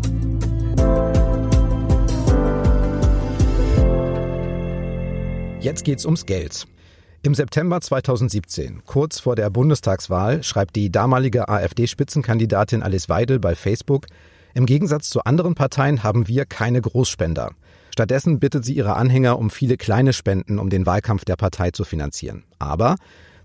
Jetzt 5.61 5.85
geht's 5.85 6.03
ums 6.05 6.25
Geld. 6.25 6.67
Im 7.23 7.33
September 7.33 7.81
2017, 7.81 8.83
kurz 8.85 9.19
vor 9.19 9.35
der 9.35 9.49
Bundestagswahl, 9.49 10.43
schreibt 10.43 10.75
die 10.75 10.91
damalige 10.91 11.49
AfD-Spitzenkandidatin 11.49 12.83
Alice 12.83 13.09
Weidel 13.09 13.39
bei 13.39 13.55
Facebook, 13.55 14.05
im 14.53 14.65
Gegensatz 14.65 15.09
zu 15.09 15.23
anderen 15.23 15.55
Parteien 15.55 16.03
haben 16.03 16.27
wir 16.27 16.45
keine 16.45 16.79
Großspender. 16.79 17.51
Stattdessen 17.91 18.39
bittet 18.39 18.65
sie 18.65 18.75
ihre 18.75 18.95
Anhänger 18.95 19.39
um 19.39 19.49
viele 19.49 19.77
kleine 19.77 20.13
Spenden, 20.13 20.59
um 20.59 20.69
den 20.69 20.85
Wahlkampf 20.85 21.25
der 21.25 21.35
Partei 21.35 21.71
zu 21.71 21.83
finanzieren. 21.83 22.43
Aber 22.59 22.95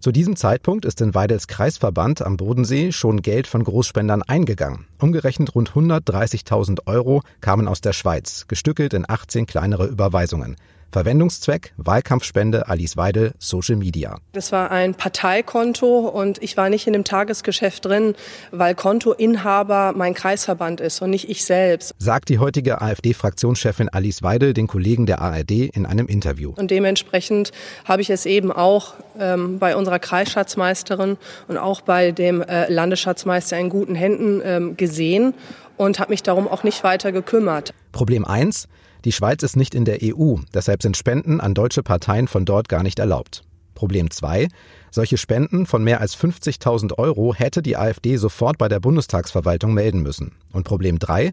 zu 0.01 0.13
diesem 0.13 0.37
Zeitpunkt 0.37 0.85
ist 0.85 1.01
in 1.01 1.15
Weidels 1.15 1.47
Kreisverband 1.47 2.23
am 2.23 2.37
Bodensee 2.37 2.93
schon 2.93 3.23
Geld 3.23 3.47
von 3.47 3.65
Großspendern 3.65 4.23
eingegangen. 4.23 4.87
Umgerechnet 4.99 5.55
rund 5.55 5.71
130.000 5.71 6.87
Euro 6.87 7.23
kamen 7.41 7.69
aus 7.69 7.81
der 7.81 7.95
Schweiz, 7.95 8.47
gestückelt 8.49 8.95
in 8.95 9.09
18 9.09 9.47
kleinere 9.47 9.87
Überweisungen. 9.87 10.57
Verwendungszweck 10.93 11.73
Wahlkampfspende 11.79 12.69
Alice 12.69 12.99
Weidel 12.99 13.33
Social 13.39 13.77
Media. 13.77 14.19
Das 14.33 14.53
war 14.53 14.71
ein 14.71 14.95
Parteikonto 14.95 16.01
und 16.01 16.43
ich 16.43 16.59
war 16.59 16.69
nicht 16.69 16.87
in 16.87 16.93
dem 16.93 17.05
Tagesgeschäft 17.05 17.87
drin, 17.87 18.15
weil 18.51 18.75
Kontoinhaber 18.75 19.95
mein 19.97 20.13
Kreisverband 20.13 20.83
ist 20.83 21.01
und 21.01 21.09
nicht 21.09 21.31
ich 21.31 21.47
selbst. 21.47 21.95
Sagt 21.97 22.29
die 22.29 22.39
heutige 22.39 22.83
AfD-Fraktionschefin 22.83 23.89
Alice 23.89 24.23
Weidel 24.23 24.53
den 24.53 24.67
Kollegen 24.67 25.07
der 25.07 25.23
ARD 25.23 25.51
in 25.51 25.87
einem 25.87 26.09
Interview. 26.09 26.53
Und 26.57 26.71
dementsprechend 26.71 27.53
habe 27.87 28.03
ich 28.03 28.11
es 28.11 28.27
eben 28.27 28.53
auch 28.53 28.93
ähm, 29.19 29.59
bei 29.59 29.75
unserer 29.75 29.99
Kreisschatzmeisterin 29.99 31.17
und 31.49 31.57
auch 31.57 31.81
bei 31.81 32.13
dem 32.13 32.43
äh, 32.43 32.71
Landesschatzmeister 32.71 33.59
in 33.59 33.71
guten 33.71 33.95
Händen 33.95 34.43
ähm, 34.45 34.77
gesehen 34.77 35.33
und 35.79 35.99
habe 35.99 36.11
mich 36.11 36.23
darum 36.23 36.49
auch 36.49 36.65
nicht 36.65 36.85
weiter 36.85 37.13
gekümmert. 37.13 37.73
Problem 37.93 38.27
eins: 38.27 38.69
die 39.05 39.13
Schweiz 39.13 39.43
ist 39.43 39.57
nicht 39.57 39.75
in 39.75 39.85
der 39.85 39.99
EU, 40.03 40.37
deshalb 40.55 40.83
sind 40.83 40.97
Spenden 40.97 41.41
an 41.41 41.55
deutsche 41.55 41.83
Parteien 41.83 42.29
von 42.29 42.45
dort 42.45 42.69
gar 42.69 42.83
nicht 42.83 42.99
erlaubt. 42.99 43.45
Problem 43.75 44.11
2. 44.11 44.49
Solche 44.91 45.19
Spenden 45.19 45.67
von 45.67 45.83
mehr 45.83 46.01
als 46.01 46.17
50.000 46.17 46.99
Euro 46.99 47.35
hätte 47.35 47.63
die 47.63 47.77
AfD 47.77 48.17
sofort 48.17 48.59
bei 48.59 48.69
der 48.69 48.81
Bundestagsverwaltung 48.81 49.75
melden 49.75 50.03
müssen. 50.03 50.33
Und 50.53 50.65
Problem 50.65 50.99
3. 50.99 51.33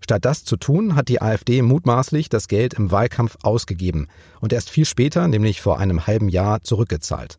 Statt 0.00 0.24
das 0.24 0.44
zu 0.44 0.56
tun, 0.56 0.96
hat 0.96 1.08
die 1.08 1.20
AfD 1.20 1.60
mutmaßlich 1.60 2.28
das 2.28 2.48
Geld 2.48 2.74
im 2.74 2.90
Wahlkampf 2.90 3.36
ausgegeben 3.42 4.08
und 4.40 4.52
erst 4.52 4.70
viel 4.70 4.86
später, 4.86 5.28
nämlich 5.28 5.60
vor 5.60 5.78
einem 5.78 6.06
halben 6.06 6.28
Jahr, 6.28 6.62
zurückgezahlt. 6.62 7.38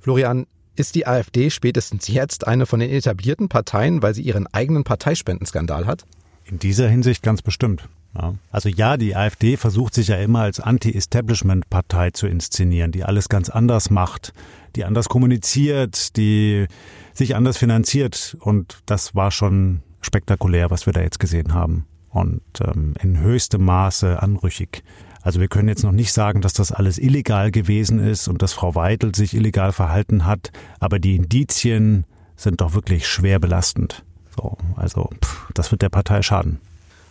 Florian, 0.00 0.46
ist 0.76 0.94
die 0.94 1.08
AfD 1.08 1.50
spätestens 1.50 2.06
jetzt 2.06 2.46
eine 2.46 2.64
von 2.64 2.78
den 2.78 2.90
etablierten 2.90 3.48
Parteien, 3.48 4.00
weil 4.00 4.14
sie 4.14 4.22
ihren 4.22 4.46
eigenen 4.46 4.84
Parteispendenskandal 4.84 5.86
hat? 5.86 6.04
In 6.48 6.58
dieser 6.58 6.88
Hinsicht 6.88 7.22
ganz 7.22 7.42
bestimmt. 7.42 7.88
Ja. 8.16 8.34
Also 8.50 8.68
ja, 8.70 8.96
die 8.96 9.14
AfD 9.14 9.56
versucht 9.56 9.94
sich 9.94 10.08
ja 10.08 10.16
immer 10.16 10.40
als 10.40 10.60
Anti-Establishment-Partei 10.60 12.10
zu 12.10 12.26
inszenieren, 12.26 12.90
die 12.90 13.04
alles 13.04 13.28
ganz 13.28 13.50
anders 13.50 13.90
macht, 13.90 14.32
die 14.74 14.84
anders 14.84 15.08
kommuniziert, 15.08 16.16
die 16.16 16.66
sich 17.12 17.36
anders 17.36 17.58
finanziert. 17.58 18.36
Und 18.40 18.78
das 18.86 19.14
war 19.14 19.30
schon 19.30 19.82
spektakulär, 20.00 20.70
was 20.70 20.86
wir 20.86 20.94
da 20.94 21.02
jetzt 21.02 21.20
gesehen 21.20 21.52
haben. 21.52 21.86
Und 22.08 22.42
ähm, 22.62 22.94
in 23.02 23.20
höchstem 23.20 23.64
Maße 23.64 24.22
anrüchig. 24.22 24.82
Also 25.20 25.40
wir 25.40 25.48
können 25.48 25.68
jetzt 25.68 25.82
noch 25.82 25.92
nicht 25.92 26.12
sagen, 26.12 26.40
dass 26.40 26.54
das 26.54 26.72
alles 26.72 26.96
illegal 26.96 27.50
gewesen 27.50 27.98
ist 27.98 28.28
und 28.28 28.40
dass 28.40 28.54
Frau 28.54 28.74
Weidel 28.74 29.14
sich 29.14 29.34
illegal 29.34 29.72
verhalten 29.72 30.24
hat, 30.24 30.50
aber 30.80 30.98
die 30.98 31.16
Indizien 31.16 32.06
sind 32.36 32.62
doch 32.62 32.72
wirklich 32.72 33.06
schwer 33.06 33.38
belastend. 33.38 34.04
So, 34.38 34.56
also 34.76 35.10
pff, 35.20 35.50
das 35.52 35.72
wird 35.72 35.82
der 35.82 35.88
Partei 35.88 36.22
schaden. 36.22 36.60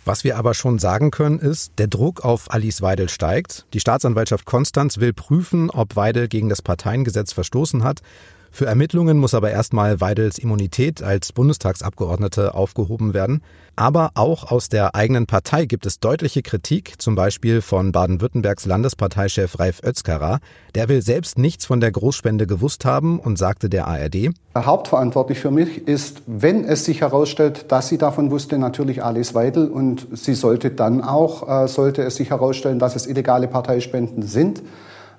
Was 0.05 0.23
wir 0.23 0.37
aber 0.37 0.53
schon 0.53 0.79
sagen 0.79 1.11
können, 1.11 1.39
ist, 1.39 1.73
der 1.77 1.87
Druck 1.87 2.23
auf 2.23 2.53
Alice 2.53 2.81
Weidel 2.81 3.09
steigt. 3.09 3.65
Die 3.73 3.81
Staatsanwaltschaft 3.81 4.45
Konstanz 4.45 4.99
will 4.99 5.11
prüfen, 5.11 5.69
ob 5.69 5.97
Weidel 5.97 6.29
gegen 6.29 6.47
das 6.47 6.61
Parteiengesetz 6.61 7.33
verstoßen 7.33 7.83
hat. 7.83 8.01
Für 8.51 8.65
Ermittlungen 8.65 9.17
muss 9.17 9.33
aber 9.33 9.51
erstmal 9.51 10.01
Weidels 10.01 10.37
Immunität 10.37 11.03
als 11.03 11.33
Bundestagsabgeordnete 11.33 12.53
aufgehoben 12.55 13.13
werden. 13.13 13.41
Aber 13.75 14.11
auch 14.15 14.51
aus 14.51 14.69
der 14.69 14.95
eigenen 14.95 15.27
Partei 15.27 15.65
gibt 15.65 15.85
es 15.85 15.99
deutliche 15.99 16.41
Kritik, 16.41 16.95
zum 16.97 17.13
Beispiel 17.13 17.61
von 17.61 17.91
Baden-Württembergs 17.91 18.65
Landesparteichef 18.65 19.59
Ralf 19.59 19.81
Özkarar. 19.83 20.39
Der 20.73 20.89
will 20.89 21.03
selbst 21.03 21.37
nichts 21.37 21.65
von 21.65 21.79
der 21.79 21.91
Großspende 21.91 22.47
gewusst 22.47 22.85
haben 22.85 23.19
und 23.19 23.37
sagte 23.37 23.69
der 23.69 23.87
ARD. 23.87 24.31
Hauptverantwortlich 24.57 25.39
für 25.39 25.51
mich 25.51 25.87
ist, 25.87 26.23
wenn 26.25 26.65
es 26.65 26.85
sich 26.85 27.01
herausstellt, 27.01 27.71
dass 27.71 27.89
sie 27.89 27.99
davon 27.99 28.31
wusste, 28.31 28.57
natürlich 28.57 29.03
Alice 29.03 29.35
Weidel. 29.35 29.67
Und 29.67 30.07
sie 30.13 30.33
sollte 30.33 30.71
dann 30.71 31.03
auch, 31.03 31.47
äh, 31.47 31.67
sollte 31.67 32.01
es 32.01 32.15
sich 32.15 32.31
herausstellen, 32.31 32.79
dass 32.79 32.95
es 32.95 33.05
illegale 33.05 33.47
Parteispenden 33.47 34.23
sind, 34.23 34.63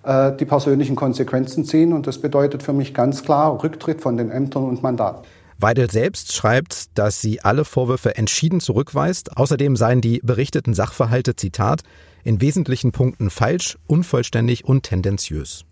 äh, 0.09 0.35
die 0.35 0.47
persönlichen 0.47 0.97
Konsequenzen 0.97 1.67
ziehen. 1.67 1.93
Und 1.93 2.07
das 2.07 2.19
bedeutet 2.19 2.63
für 2.63 2.73
mich 2.73 2.95
ganz 2.95 3.23
klar 3.23 3.63
Rücktritt 3.63 4.01
von 4.01 4.17
den 4.17 4.31
Ämtern 4.31 4.65
und 4.65 4.83
Mandaten. 4.83 5.29
Weidel 5.59 5.91
selbst 5.91 6.35
schreibt, 6.35 6.97
dass 6.97 7.21
sie 7.21 7.41
alle 7.43 7.65
Vorwürfe 7.65 8.17
entschieden 8.17 8.61
zurückweist. 8.61 9.37
Außerdem 9.37 9.77
seien 9.77 10.01
die 10.01 10.21
berichteten 10.23 10.73
Sachverhalte, 10.73 11.37
Zitat, 11.37 11.83
in 12.25 12.41
wesentlichen 12.41 12.91
Punkten 12.91 13.29
falsch, 13.29 13.77
unvollständig 13.87 14.65
und 14.65 14.85
tendenziös. 14.85 15.65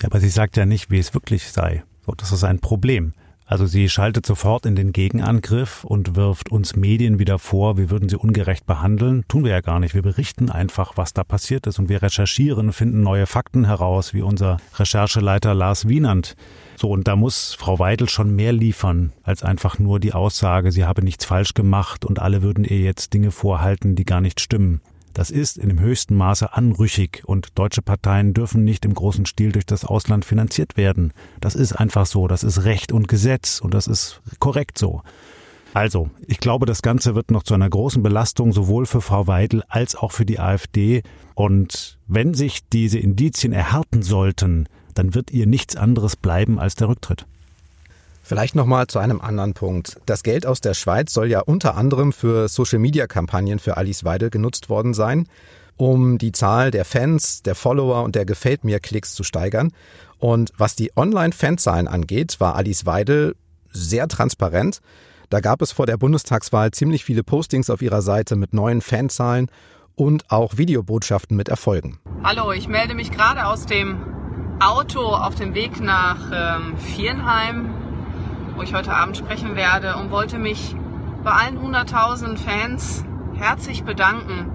Ja, 0.00 0.08
aber 0.08 0.20
sie 0.20 0.30
sagt 0.30 0.56
ja 0.56 0.66
nicht, 0.66 0.90
wie 0.90 0.98
es 0.98 1.14
wirklich 1.14 1.48
sei. 1.48 1.84
So, 2.06 2.12
das 2.16 2.32
ist 2.32 2.44
ein 2.44 2.58
Problem. 2.58 3.12
Also 3.50 3.64
sie 3.64 3.88
schaltet 3.88 4.26
sofort 4.26 4.66
in 4.66 4.76
den 4.76 4.92
Gegenangriff 4.92 5.82
und 5.82 6.16
wirft 6.16 6.52
uns 6.52 6.76
Medien 6.76 7.18
wieder 7.18 7.38
vor, 7.38 7.78
wir 7.78 7.88
würden 7.88 8.10
sie 8.10 8.18
ungerecht 8.18 8.66
behandeln. 8.66 9.24
Tun 9.26 9.42
wir 9.42 9.52
ja 9.52 9.62
gar 9.62 9.80
nicht. 9.80 9.94
Wir 9.94 10.02
berichten 10.02 10.50
einfach, 10.50 10.98
was 10.98 11.14
da 11.14 11.24
passiert 11.24 11.66
ist 11.66 11.78
und 11.78 11.88
wir 11.88 12.02
recherchieren, 12.02 12.74
finden 12.74 13.02
neue 13.02 13.24
Fakten 13.24 13.64
heraus, 13.64 14.12
wie 14.12 14.20
unser 14.20 14.58
Rechercheleiter 14.74 15.54
Lars 15.54 15.88
Wienand. 15.88 16.36
So, 16.76 16.90
und 16.90 17.08
da 17.08 17.16
muss 17.16 17.54
Frau 17.58 17.78
Weidel 17.78 18.10
schon 18.10 18.36
mehr 18.36 18.52
liefern, 18.52 19.14
als 19.22 19.42
einfach 19.42 19.78
nur 19.78 19.98
die 19.98 20.12
Aussage, 20.12 20.70
sie 20.70 20.84
habe 20.84 21.02
nichts 21.02 21.24
falsch 21.24 21.54
gemacht 21.54 22.04
und 22.04 22.18
alle 22.18 22.42
würden 22.42 22.66
ihr 22.66 22.80
jetzt 22.80 23.14
Dinge 23.14 23.30
vorhalten, 23.30 23.94
die 23.94 24.04
gar 24.04 24.20
nicht 24.20 24.42
stimmen. 24.42 24.82
Das 25.18 25.32
ist 25.32 25.58
in 25.58 25.68
dem 25.68 25.80
höchsten 25.80 26.14
Maße 26.14 26.52
anrüchig 26.52 27.22
und 27.26 27.58
deutsche 27.58 27.82
Parteien 27.82 28.34
dürfen 28.34 28.62
nicht 28.62 28.84
im 28.84 28.94
großen 28.94 29.26
Stil 29.26 29.50
durch 29.50 29.66
das 29.66 29.84
Ausland 29.84 30.24
finanziert 30.24 30.76
werden. 30.76 31.12
Das 31.40 31.56
ist 31.56 31.72
einfach 31.72 32.06
so, 32.06 32.28
das 32.28 32.44
ist 32.44 32.62
Recht 32.62 32.92
und 32.92 33.08
Gesetz 33.08 33.58
und 33.58 33.74
das 33.74 33.88
ist 33.88 34.20
korrekt 34.38 34.78
so. 34.78 35.02
Also, 35.74 36.08
ich 36.28 36.38
glaube, 36.38 36.66
das 36.66 36.82
Ganze 36.82 37.16
wird 37.16 37.32
noch 37.32 37.42
zu 37.42 37.54
einer 37.54 37.68
großen 37.68 38.00
Belastung 38.00 38.52
sowohl 38.52 38.86
für 38.86 39.00
Frau 39.00 39.26
Weidel 39.26 39.64
als 39.66 39.96
auch 39.96 40.12
für 40.12 40.24
die 40.24 40.38
AfD. 40.38 41.02
Und 41.34 41.98
wenn 42.06 42.32
sich 42.32 42.68
diese 42.68 43.00
Indizien 43.00 43.52
erhärten 43.52 44.02
sollten, 44.02 44.68
dann 44.94 45.16
wird 45.16 45.32
ihr 45.32 45.48
nichts 45.48 45.74
anderes 45.74 46.14
bleiben 46.14 46.60
als 46.60 46.76
der 46.76 46.90
Rücktritt. 46.90 47.26
Vielleicht 48.28 48.54
nochmal 48.54 48.88
zu 48.88 48.98
einem 48.98 49.22
anderen 49.22 49.54
Punkt. 49.54 49.96
Das 50.04 50.22
Geld 50.22 50.44
aus 50.44 50.60
der 50.60 50.74
Schweiz 50.74 51.14
soll 51.14 51.30
ja 51.30 51.40
unter 51.40 51.78
anderem 51.78 52.12
für 52.12 52.46
Social-Media-Kampagnen 52.48 53.58
für 53.58 53.78
Alice 53.78 54.04
Weidel 54.04 54.28
genutzt 54.28 54.68
worden 54.68 54.92
sein, 54.92 55.26
um 55.78 56.18
die 56.18 56.32
Zahl 56.32 56.70
der 56.70 56.84
Fans, 56.84 57.42
der 57.42 57.54
Follower 57.54 58.02
und 58.02 58.14
der 58.14 58.26
Gefällt 58.26 58.64
mir 58.64 58.80
Klicks 58.80 59.14
zu 59.14 59.24
steigern. 59.24 59.72
Und 60.18 60.52
was 60.58 60.76
die 60.76 60.92
Online-Fanzahlen 60.94 61.88
angeht, 61.88 62.38
war 62.38 62.54
Alice 62.54 62.84
Weidel 62.84 63.34
sehr 63.72 64.08
transparent. 64.08 64.80
Da 65.30 65.40
gab 65.40 65.62
es 65.62 65.72
vor 65.72 65.86
der 65.86 65.96
Bundestagswahl 65.96 66.70
ziemlich 66.72 67.06
viele 67.06 67.22
Postings 67.22 67.70
auf 67.70 67.80
ihrer 67.80 68.02
Seite 68.02 68.36
mit 68.36 68.52
neuen 68.52 68.82
Fanzahlen 68.82 69.50
und 69.94 70.30
auch 70.30 70.58
Videobotschaften 70.58 71.34
mit 71.34 71.48
Erfolgen. 71.48 71.98
Hallo, 72.22 72.52
ich 72.52 72.68
melde 72.68 72.92
mich 72.92 73.10
gerade 73.10 73.46
aus 73.46 73.64
dem 73.64 74.02
Auto 74.60 75.00
auf 75.00 75.34
dem 75.34 75.54
Weg 75.54 75.80
nach 75.80 76.18
ähm, 76.30 76.76
Vierenheim 76.76 77.77
wo 78.58 78.62
ich 78.62 78.74
heute 78.74 78.92
Abend 78.92 79.16
sprechen 79.16 79.54
werde 79.54 79.94
und 79.94 80.10
wollte 80.10 80.36
mich 80.36 80.74
bei 81.22 81.30
allen 81.30 81.58
100.000 81.58 82.36
Fans 82.36 83.04
herzlich 83.36 83.84
bedanken. 83.84 84.50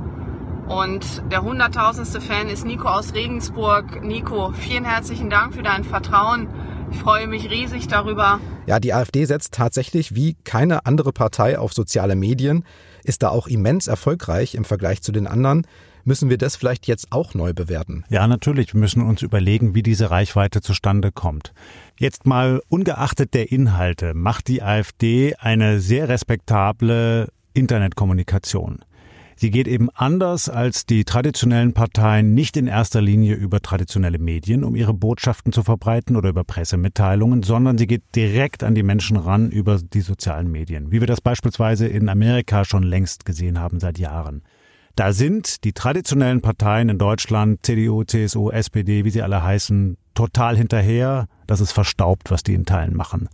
Und 0.67 1.23
der 1.31 1.41
100.000. 1.41 2.19
Fan 2.19 2.49
ist 2.49 2.65
Nico 2.65 2.89
aus 2.89 3.13
Regensburg. 3.13 4.03
Nico, 4.03 4.51
vielen 4.51 4.83
herzlichen 4.83 5.29
Dank 5.29 5.55
für 5.55 5.63
dein 5.63 5.85
Vertrauen, 5.85 6.49
Ich 6.91 6.99
freue 6.99 7.27
mich 7.27 7.49
riesig 7.49 7.87
darüber. 7.87 8.41
Ja, 8.65 8.81
die 8.81 8.93
AfD 8.93 9.23
setzt 9.23 9.53
tatsächlich 9.53 10.13
wie 10.13 10.35
keine 10.43 10.85
andere 10.85 11.13
Partei 11.13 11.57
auf 11.57 11.71
soziale 11.73 12.17
Medien, 12.17 12.65
ist 13.05 13.23
da 13.23 13.29
auch 13.29 13.47
immens 13.47 13.87
erfolgreich 13.87 14.55
im 14.55 14.65
Vergleich 14.65 15.01
zu 15.01 15.13
den 15.13 15.27
anderen. 15.27 15.65
Müssen 16.05 16.29
wir 16.29 16.37
das 16.37 16.57
vielleicht 16.57 16.87
jetzt 16.87 17.11
auch 17.11 17.33
neu 17.33 17.53
bewerten? 17.53 18.03
Ja, 18.09 18.27
natürlich. 18.27 18.73
Wir 18.73 18.79
müssen 18.79 19.01
uns 19.01 19.21
überlegen, 19.21 19.73
wie 19.73 19.83
diese 19.83 20.11
Reichweite 20.11 20.61
zustande 20.61 21.11
kommt. 21.11 21.53
Jetzt 21.97 22.25
mal 22.25 22.61
ungeachtet 22.67 23.33
der 23.33 23.51
Inhalte 23.51 24.13
macht 24.13 24.49
die 24.49 24.61
AfD 24.61 25.35
eine 25.35 25.79
sehr 25.79 26.09
respektable 26.09 27.29
Internetkommunikation. 27.53 28.83
Sie 29.35 29.49
geht 29.49 29.67
eben 29.67 29.89
anders 29.91 30.49
als 30.49 30.85
die 30.85 31.05
traditionellen 31.05 31.73
Parteien 31.73 32.33
nicht 32.33 32.55
in 32.55 32.67
erster 32.67 33.01
Linie 33.01 33.35
über 33.35 33.61
traditionelle 33.61 34.19
Medien, 34.19 34.63
um 34.63 34.75
ihre 34.75 34.93
Botschaften 34.93 35.51
zu 35.51 35.63
verbreiten 35.63 36.15
oder 36.15 36.29
über 36.29 36.43
Pressemitteilungen, 36.43 37.43
sondern 37.43 37.77
sie 37.77 37.87
geht 37.87 38.03
direkt 38.15 38.63
an 38.63 38.75
die 38.75 38.83
Menschen 38.83 39.17
ran 39.17 39.49
über 39.49 39.79
die 39.79 40.01
sozialen 40.01 40.51
Medien, 40.51 40.91
wie 40.91 40.99
wir 40.99 41.07
das 41.07 41.21
beispielsweise 41.21 41.87
in 41.87 42.09
Amerika 42.09 42.63
schon 42.65 42.83
längst 42.83 43.25
gesehen 43.25 43.59
haben 43.59 43.79
seit 43.79 43.97
Jahren. 43.97 44.43
Da 44.95 45.11
sind 45.11 45.63
die 45.63 45.73
traditionellen 45.73 46.41
Parteien 46.41 46.89
in 46.89 46.99
Deutschland, 46.99 47.65
CDU, 47.65 48.03
CSU, 48.03 48.51
SPD, 48.51 49.05
wie 49.05 49.09
sie 49.09 49.23
alle 49.23 49.41
heißen, 49.41 49.97
total 50.13 50.55
hinterher. 50.55 51.27
Das 51.47 51.61
ist 51.61 51.71
verstaubt, 51.71 52.29
was 52.29 52.43
die 52.43 52.53
in 52.53 52.65
Teilen 52.65 52.95
machen. 52.95 53.27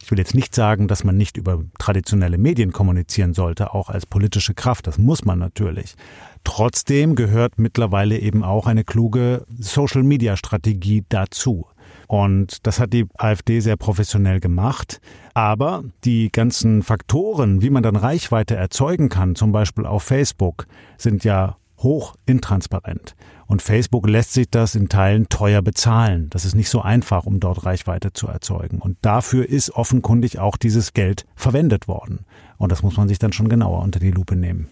Ich 0.00 0.12
will 0.12 0.18
jetzt 0.18 0.36
nicht 0.36 0.54
sagen, 0.54 0.86
dass 0.86 1.02
man 1.02 1.16
nicht 1.16 1.36
über 1.36 1.64
traditionelle 1.80 2.38
Medien 2.38 2.70
kommunizieren 2.70 3.34
sollte, 3.34 3.74
auch 3.74 3.88
als 3.90 4.06
politische 4.06 4.54
Kraft. 4.54 4.86
Das 4.86 4.98
muss 4.98 5.24
man 5.24 5.40
natürlich. 5.40 5.96
Trotzdem 6.44 7.16
gehört 7.16 7.58
mittlerweile 7.58 8.16
eben 8.20 8.44
auch 8.44 8.68
eine 8.68 8.84
kluge 8.84 9.44
Social-Media-Strategie 9.58 11.04
dazu. 11.08 11.66
Und 12.06 12.66
das 12.66 12.80
hat 12.80 12.92
die 12.92 13.06
AfD 13.16 13.60
sehr 13.60 13.76
professionell 13.76 14.40
gemacht. 14.40 15.00
Aber 15.34 15.84
die 16.04 16.30
ganzen 16.30 16.82
Faktoren, 16.82 17.62
wie 17.62 17.70
man 17.70 17.82
dann 17.82 17.96
Reichweite 17.96 18.56
erzeugen 18.56 19.08
kann, 19.08 19.34
zum 19.34 19.52
Beispiel 19.52 19.86
auf 19.86 20.02
Facebook, 20.02 20.66
sind 20.96 21.24
ja 21.24 21.56
hoch 21.78 22.16
intransparent. 22.26 23.14
Und 23.46 23.62
Facebook 23.62 24.08
lässt 24.08 24.32
sich 24.32 24.50
das 24.50 24.74
in 24.74 24.88
Teilen 24.88 25.28
teuer 25.28 25.62
bezahlen. 25.62 26.28
Das 26.30 26.44
ist 26.44 26.54
nicht 26.54 26.68
so 26.68 26.82
einfach, 26.82 27.26
um 27.26 27.38
dort 27.38 27.64
Reichweite 27.64 28.12
zu 28.12 28.26
erzeugen. 28.26 28.78
Und 28.78 28.96
dafür 29.02 29.48
ist 29.48 29.70
offenkundig 29.70 30.38
auch 30.38 30.56
dieses 30.56 30.94
Geld 30.94 31.26
verwendet 31.36 31.86
worden. 31.86 32.24
Und 32.56 32.72
das 32.72 32.82
muss 32.82 32.96
man 32.96 33.08
sich 33.08 33.18
dann 33.18 33.32
schon 33.32 33.48
genauer 33.48 33.82
unter 33.82 34.00
die 34.00 34.10
Lupe 34.10 34.34
nehmen. 34.34 34.68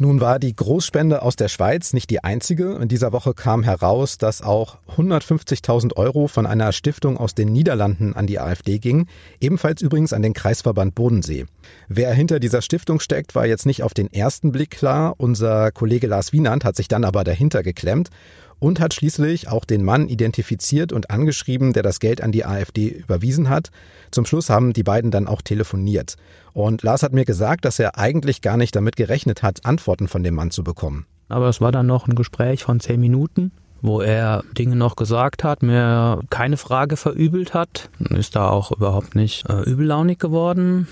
Nun 0.00 0.20
war 0.20 0.38
die 0.38 0.54
Großspende 0.54 1.22
aus 1.22 1.34
der 1.34 1.48
Schweiz 1.48 1.92
nicht 1.92 2.08
die 2.10 2.22
einzige. 2.22 2.76
In 2.80 2.86
dieser 2.86 3.12
Woche 3.12 3.34
kam 3.34 3.64
heraus, 3.64 4.16
dass 4.16 4.42
auch 4.42 4.78
150.000 4.96 5.96
Euro 5.96 6.28
von 6.28 6.46
einer 6.46 6.70
Stiftung 6.70 7.16
aus 7.16 7.34
den 7.34 7.48
Niederlanden 7.48 8.14
an 8.14 8.28
die 8.28 8.38
AfD 8.38 8.78
gingen, 8.78 9.08
ebenfalls 9.40 9.82
übrigens 9.82 10.12
an 10.12 10.22
den 10.22 10.34
Kreisverband 10.34 10.94
Bodensee. 10.94 11.46
Wer 11.88 12.12
hinter 12.12 12.38
dieser 12.38 12.62
Stiftung 12.62 13.00
steckt, 13.00 13.34
war 13.34 13.46
jetzt 13.46 13.66
nicht 13.66 13.82
auf 13.82 13.92
den 13.92 14.12
ersten 14.12 14.52
Blick 14.52 14.70
klar. 14.70 15.14
Unser 15.18 15.72
Kollege 15.72 16.06
Lars 16.06 16.32
Wienand 16.32 16.64
hat 16.64 16.76
sich 16.76 16.86
dann 16.86 17.02
aber 17.02 17.24
dahinter 17.24 17.64
geklemmt 17.64 18.10
und 18.58 18.80
hat 18.80 18.94
schließlich 18.94 19.48
auch 19.48 19.64
den 19.64 19.84
Mann 19.84 20.08
identifiziert 20.08 20.92
und 20.92 21.10
angeschrieben, 21.10 21.72
der 21.72 21.82
das 21.82 22.00
Geld 22.00 22.20
an 22.22 22.32
die 22.32 22.44
AfD 22.44 22.88
überwiesen 22.88 23.48
hat. 23.48 23.70
Zum 24.10 24.24
Schluss 24.24 24.50
haben 24.50 24.72
die 24.72 24.82
beiden 24.82 25.10
dann 25.10 25.28
auch 25.28 25.42
telefoniert. 25.42 26.16
Und 26.52 26.82
Lars 26.82 27.02
hat 27.02 27.12
mir 27.12 27.24
gesagt, 27.24 27.64
dass 27.64 27.78
er 27.78 27.98
eigentlich 27.98 28.42
gar 28.42 28.56
nicht 28.56 28.74
damit 28.74 28.96
gerechnet 28.96 29.42
hat, 29.42 29.64
Antworten 29.64 30.08
von 30.08 30.22
dem 30.22 30.34
Mann 30.34 30.50
zu 30.50 30.64
bekommen. 30.64 31.06
Aber 31.28 31.48
es 31.48 31.60
war 31.60 31.72
dann 31.72 31.86
noch 31.86 32.08
ein 32.08 32.14
Gespräch 32.14 32.64
von 32.64 32.80
zehn 32.80 33.00
Minuten 33.00 33.52
wo 33.80 34.00
er 34.00 34.42
Dinge 34.56 34.76
noch 34.76 34.96
gesagt 34.96 35.44
hat, 35.44 35.62
mir 35.62 36.20
keine 36.30 36.56
Frage 36.56 36.96
verübelt 36.96 37.54
hat, 37.54 37.90
ist 38.10 38.36
da 38.36 38.48
auch 38.48 38.72
überhaupt 38.72 39.14
nicht 39.14 39.48
äh, 39.48 39.62
übellaunig 39.62 40.18
geworden. 40.18 40.88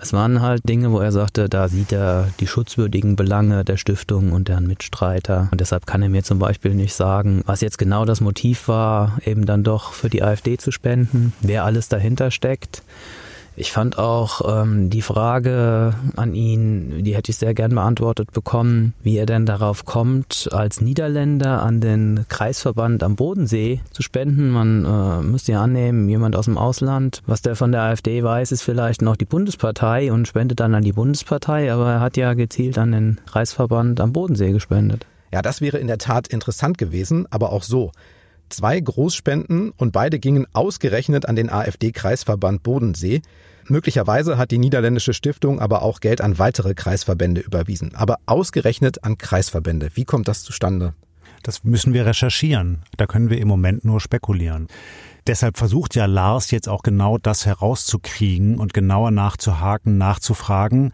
Es 0.00 0.12
waren 0.12 0.40
halt 0.40 0.68
Dinge, 0.68 0.92
wo 0.92 0.98
er 0.98 1.12
sagte, 1.12 1.48
da 1.48 1.68
sieht 1.68 1.92
er 1.92 2.28
die 2.40 2.46
schutzwürdigen 2.46 3.16
Belange 3.16 3.64
der 3.64 3.76
Stiftung 3.76 4.32
und 4.32 4.48
deren 4.48 4.66
Mitstreiter. 4.66 5.48
Und 5.50 5.60
deshalb 5.60 5.86
kann 5.86 6.02
er 6.02 6.08
mir 6.08 6.24
zum 6.24 6.38
Beispiel 6.38 6.74
nicht 6.74 6.94
sagen, 6.94 7.42
was 7.46 7.60
jetzt 7.60 7.78
genau 7.78 8.04
das 8.04 8.20
Motiv 8.20 8.68
war, 8.68 9.18
eben 9.24 9.46
dann 9.46 9.64
doch 9.64 9.92
für 9.92 10.10
die 10.10 10.22
AfD 10.22 10.58
zu 10.58 10.70
spenden, 10.70 11.32
wer 11.40 11.64
alles 11.64 11.88
dahinter 11.88 12.30
steckt. 12.30 12.82
Ich 13.58 13.72
fand 13.72 13.96
auch 13.98 14.42
ähm, 14.62 14.90
die 14.90 15.00
Frage 15.00 15.94
an 16.14 16.34
ihn, 16.34 17.02
die 17.02 17.16
hätte 17.16 17.30
ich 17.30 17.38
sehr 17.38 17.54
gern 17.54 17.74
beantwortet 17.74 18.30
bekommen, 18.32 18.92
wie 19.02 19.16
er 19.16 19.24
denn 19.24 19.46
darauf 19.46 19.86
kommt, 19.86 20.50
als 20.52 20.82
Niederländer 20.82 21.62
an 21.62 21.80
den 21.80 22.26
Kreisverband 22.28 23.02
am 23.02 23.16
Bodensee 23.16 23.80
zu 23.92 24.02
spenden. 24.02 24.50
Man 24.50 24.84
äh, 24.84 25.22
müsste 25.22 25.52
ja 25.52 25.62
annehmen, 25.62 26.06
jemand 26.10 26.36
aus 26.36 26.44
dem 26.44 26.58
Ausland, 26.58 27.22
was 27.26 27.40
der 27.40 27.56
von 27.56 27.72
der 27.72 27.80
AfD 27.80 28.22
weiß, 28.22 28.52
ist 28.52 28.62
vielleicht 28.62 29.00
noch 29.00 29.16
die 29.16 29.24
Bundespartei 29.24 30.12
und 30.12 30.28
spendet 30.28 30.60
dann 30.60 30.74
an 30.74 30.84
die 30.84 30.92
Bundespartei, 30.92 31.72
aber 31.72 31.92
er 31.92 32.00
hat 32.00 32.18
ja 32.18 32.34
gezielt 32.34 32.76
an 32.76 32.92
den 32.92 33.20
Kreisverband 33.24 34.02
am 34.02 34.12
Bodensee 34.12 34.52
gespendet. 34.52 35.06
Ja, 35.32 35.40
das 35.40 35.62
wäre 35.62 35.78
in 35.78 35.86
der 35.86 35.98
Tat 35.98 36.28
interessant 36.28 36.76
gewesen, 36.76 37.26
aber 37.30 37.52
auch 37.52 37.62
so. 37.62 37.90
Zwei 38.48 38.80
Großspenden 38.80 39.70
und 39.70 39.92
beide 39.92 40.18
gingen 40.18 40.46
ausgerechnet 40.52 41.28
an 41.28 41.36
den 41.36 41.50
AfD-Kreisverband 41.50 42.62
Bodensee. 42.62 43.22
Möglicherweise 43.68 44.38
hat 44.38 44.52
die 44.52 44.58
niederländische 44.58 45.12
Stiftung 45.12 45.60
aber 45.60 45.82
auch 45.82 46.00
Geld 46.00 46.20
an 46.20 46.38
weitere 46.38 46.74
Kreisverbände 46.74 47.40
überwiesen. 47.40 47.94
Aber 47.94 48.18
ausgerechnet 48.26 49.02
an 49.02 49.18
Kreisverbände. 49.18 49.90
Wie 49.94 50.04
kommt 50.04 50.28
das 50.28 50.44
zustande? 50.44 50.94
Das 51.42 51.64
müssen 51.64 51.92
wir 51.92 52.06
recherchieren. 52.06 52.82
Da 52.96 53.06
können 53.06 53.30
wir 53.30 53.38
im 53.38 53.48
Moment 53.48 53.84
nur 53.84 54.00
spekulieren. 54.00 54.68
Deshalb 55.26 55.58
versucht 55.58 55.96
ja 55.96 56.06
Lars 56.06 56.52
jetzt 56.52 56.68
auch 56.68 56.82
genau 56.82 57.18
das 57.18 57.46
herauszukriegen 57.46 58.58
und 58.58 58.72
genauer 58.72 59.10
nachzuhaken, 59.10 59.98
nachzufragen. 59.98 60.92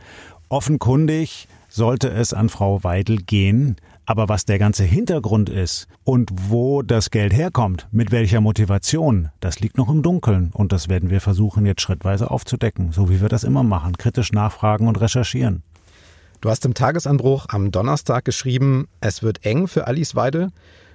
Offenkundig 0.49 1.49
sollte 1.69 2.11
es 2.11 2.33
an 2.33 2.49
Frau 2.49 2.83
Weidel 2.83 3.19
gehen. 3.19 3.77
Aber 4.05 4.29
was 4.29 4.45
der 4.45 4.59
ganze 4.59 4.85
Hintergrund 4.85 5.49
ist 5.49 5.87
und 6.03 6.31
wo 6.33 6.83
das 6.83 7.11
Geld 7.11 7.33
herkommt, 7.33 7.87
mit 7.93 8.11
welcher 8.11 8.41
Motivation, 8.41 9.31
das 9.41 9.61
liegt 9.61 9.79
noch 9.79 9.89
im 9.89 10.03
Dunkeln. 10.03 10.51
Und 10.53 10.73
das 10.73 10.89
werden 10.89 11.09
wir 11.09 11.21
versuchen 11.21 11.67
jetzt 11.67 11.83
schrittweise 11.83 12.31
aufzudecken, 12.31 12.93
so 12.93 13.09
wie 13.09 13.21
wir 13.21 13.29
das 13.29 13.45
immer 13.45 13.63
machen, 13.63 13.97
kritisch 13.97 14.33
nachfragen 14.33 14.89
und 14.89 15.01
recherchieren. 15.01 15.63
Du 16.41 16.51
hast 16.51 16.65
im 16.65 16.75
Tagesanbruch 16.75 17.47
am 17.51 17.71
Donnerstag 17.71 18.25
geschrieben, 18.25 18.89
es 19.01 19.23
wird 19.23 19.45
eng 19.47 19.69
für 19.69 19.87
Alice 19.87 20.17
Weide. 20.17 20.51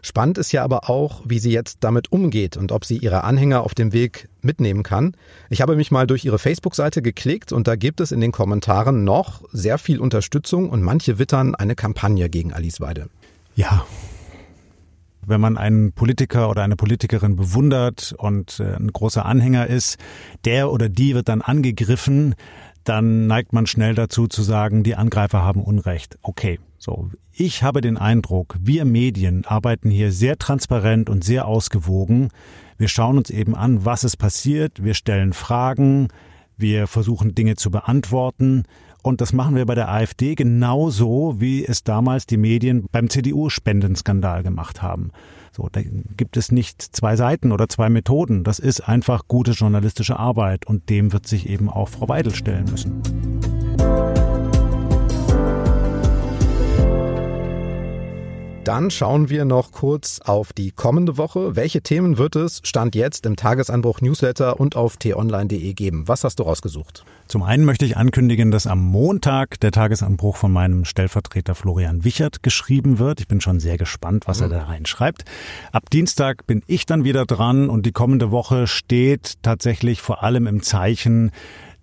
Spannend 0.08 0.38
ist 0.38 0.54
ja 0.54 0.64
aber 0.64 0.90
auch, 0.90 1.22
wie 1.26 1.38
sie 1.38 1.52
jetzt 1.52 1.80
damit 1.82 2.14
umgeht 2.14 2.56
und 2.56 2.72
ob 2.72 2.86
sie 2.86 2.96
ihre 2.96 3.26
Anhänger 3.26 3.64
auf 3.64 3.76
dem 3.76 3.92
Weg 3.92 4.30
mitnehmen 4.42 4.82
kann. 4.82 5.18
Ich 5.50 5.60
habe 5.60 5.76
mich 5.76 5.92
mal 5.92 6.08
durch 6.08 6.24
ihre 6.24 6.40
Facebook-Seite 6.40 7.02
geklickt 7.02 7.52
und 7.52 7.68
da 7.68 7.76
gibt 7.76 8.00
es 8.00 8.14
in 8.14 8.22
den 8.22 8.32
Kommentaren 8.32 9.04
noch 9.04 9.44
sehr 9.52 9.78
viel 9.78 10.00
Unterstützung 10.00 10.70
und 10.70 10.82
manche 10.82 11.20
wittern 11.20 11.56
eine 11.56 11.76
Kampagne 11.76 12.30
gegen 12.30 12.54
Alice 12.54 12.80
Weide. 12.80 13.10
Ja, 13.56 13.86
wenn 15.26 15.42
man 15.42 15.58
einen 15.58 15.92
Politiker 15.92 16.50
oder 16.50 16.64
eine 16.64 16.78
Politikerin 16.78 17.36
bewundert 17.36 18.16
und 18.18 18.62
äh, 18.62 18.78
ein 18.78 18.94
großer 18.94 19.26
Anhänger 19.26 19.68
ist, 19.68 19.98
der 20.46 20.72
oder 20.72 20.88
die 20.88 21.16
wird 21.16 21.28
dann 21.28 21.42
angegriffen, 21.42 22.34
dann 22.88 23.28
neigt 23.28 23.54
man 23.54 23.68
schnell 23.68 23.96
dazu 23.96 24.28
zu 24.28 24.44
sagen, 24.44 24.84
die 24.84 24.96
Angreifer 24.96 25.42
haben 25.42 25.64
Unrecht. 25.64 26.18
Okay, 26.22 26.60
so. 26.78 27.10
Ich 27.34 27.64
habe 27.64 27.82
den 27.82 27.98
Eindruck, 27.98 28.56
wir 28.60 28.86
Medien 28.86 29.46
arbeiten 29.46 29.90
hier 29.90 30.12
sehr 30.12 30.38
transparent 30.38 31.10
und 31.10 31.24
sehr 31.24 31.48
ausgewogen. 31.48 32.30
Wir 32.78 32.88
schauen 32.88 33.18
uns 33.18 33.30
eben 33.30 33.56
an, 33.56 33.86
was 33.86 34.04
ist 34.04 34.18
passiert. 34.18 34.84
Wir 34.84 34.94
stellen 34.94 35.34
Fragen. 35.34 36.08
Wir 36.56 36.88
versuchen 36.88 37.36
Dinge 37.36 37.56
zu 37.56 37.72
beantworten. 37.72 38.64
Und 39.08 39.22
das 39.22 39.32
machen 39.32 39.56
wir 39.56 39.66
bei 39.66 39.74
der 39.74 39.88
AfD 39.88 40.36
genauso, 40.36 41.36
wie 41.40 41.66
es 41.66 41.86
damals 41.86 42.26
die 42.26 42.36
Medien 42.36 42.88
beim 42.92 43.10
CDU-Spendenskandal 43.10 44.44
gemacht 44.44 44.82
haben. 44.82 45.12
So, 45.54 45.70
da 45.72 45.80
gibt 46.18 46.36
es 46.36 46.52
nicht 46.52 46.82
zwei 46.82 47.16
Seiten 47.16 47.54
oder 47.54 47.70
zwei 47.70 47.88
Methoden. 47.88 48.44
Das 48.44 48.60
ist 48.60 48.82
einfach 48.82 49.30
gute 49.30 49.52
journalistische 49.52 50.20
Arbeit 50.20 50.68
und 50.68 50.90
dem 50.90 51.14
wird 51.14 51.26
sich 51.26 51.48
eben 51.48 51.70
auch 51.70 51.88
Frau 51.88 52.10
Weidel 52.10 52.36
stellen 52.36 52.66
müssen. 52.70 53.02
Dann 58.68 58.92
schauen 58.92 59.30
wir 59.30 59.46
noch 59.46 59.72
kurz 59.72 60.20
auf 60.20 60.52
die 60.52 60.72
kommende 60.72 61.18
Woche. 61.18 61.56
Welche 61.56 61.82
Themen 61.82 62.18
wird 62.18 62.36
es 62.36 62.60
Stand 62.66 62.96
jetzt 62.96 63.26
im 63.26 63.38
Tagesanbruch 63.38 64.02
Newsletter 64.02 64.60
und 64.60 64.76
auf 64.76 64.98
t-online.de 64.98 65.74
geben? 65.74 66.10
Was 66.10 66.26
hast 66.26 66.40
du 66.40 66.44
rausgesucht? 66.44 67.06
Zum 67.30 67.44
einen 67.44 67.64
möchte 67.64 67.86
ich 67.86 67.96
ankündigen, 67.96 68.52
dass 68.52 68.68
am 68.68 68.84
Montag 68.84 69.62
der 69.62 69.72
Tagesanbruch 69.72 70.36
von 70.36 70.52
meinem 70.52 70.84
Stellvertreter 70.84 71.56
Florian 71.56 72.04
Wichert 72.04 72.44
geschrieben 72.44 73.00
wird. 73.00 73.22
Ich 73.22 73.30
bin 73.30 73.40
schon 73.40 73.62
sehr 73.62 73.78
gespannt, 73.78 74.28
was 74.28 74.42
er 74.42 74.50
da 74.50 74.64
reinschreibt. 74.64 75.24
Ab 75.72 75.90
Dienstag 75.90 76.46
bin 76.46 76.62
ich 76.68 76.86
dann 76.86 77.06
wieder 77.06 77.26
dran 77.26 77.70
und 77.70 77.86
die 77.86 77.94
kommende 77.94 78.32
Woche 78.32 78.68
steht 78.68 79.36
tatsächlich 79.44 80.02
vor 80.02 80.24
allem 80.24 80.46
im 80.46 80.62
Zeichen 80.62 81.32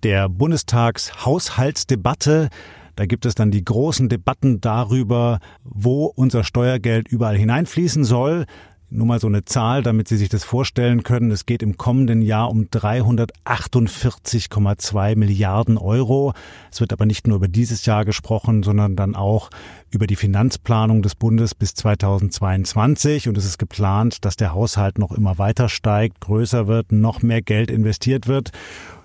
der 0.02 0.28
Bundestagshaushaltsdebatte. 0.28 2.50
Da 2.96 3.06
gibt 3.06 3.24
es 3.26 3.34
dann 3.34 3.50
die 3.50 3.64
großen 3.64 4.08
Debatten 4.08 4.60
darüber, 4.60 5.40
wo 5.64 6.04
unser 6.06 6.44
Steuergeld 6.44 7.08
überall 7.08 7.36
hineinfließen 7.36 8.04
soll. 8.04 8.46
Nur 8.90 9.06
mal 9.06 9.18
so 9.18 9.26
eine 9.26 9.44
Zahl, 9.44 9.82
damit 9.82 10.06
Sie 10.06 10.16
sich 10.16 10.28
das 10.28 10.44
vorstellen 10.44 11.02
können. 11.02 11.32
Es 11.32 11.46
geht 11.46 11.64
im 11.64 11.76
kommenden 11.76 12.22
Jahr 12.22 12.48
um 12.48 12.66
348,2 12.66 15.16
Milliarden 15.16 15.76
Euro. 15.78 16.32
Es 16.70 16.80
wird 16.80 16.92
aber 16.92 17.04
nicht 17.04 17.26
nur 17.26 17.38
über 17.38 17.48
dieses 17.48 17.86
Jahr 17.86 18.04
gesprochen, 18.04 18.62
sondern 18.62 18.94
dann 18.94 19.16
auch 19.16 19.50
über 19.90 20.06
die 20.06 20.14
Finanzplanung 20.14 21.02
des 21.02 21.16
Bundes 21.16 21.56
bis 21.56 21.74
2022. 21.74 23.28
Und 23.28 23.36
es 23.36 23.46
ist 23.46 23.58
geplant, 23.58 24.24
dass 24.24 24.36
der 24.36 24.54
Haushalt 24.54 24.98
noch 24.98 25.10
immer 25.10 25.38
weiter 25.38 25.68
steigt, 25.68 26.20
größer 26.20 26.68
wird, 26.68 26.92
noch 26.92 27.20
mehr 27.20 27.42
Geld 27.42 27.72
investiert 27.72 28.28
wird. 28.28 28.52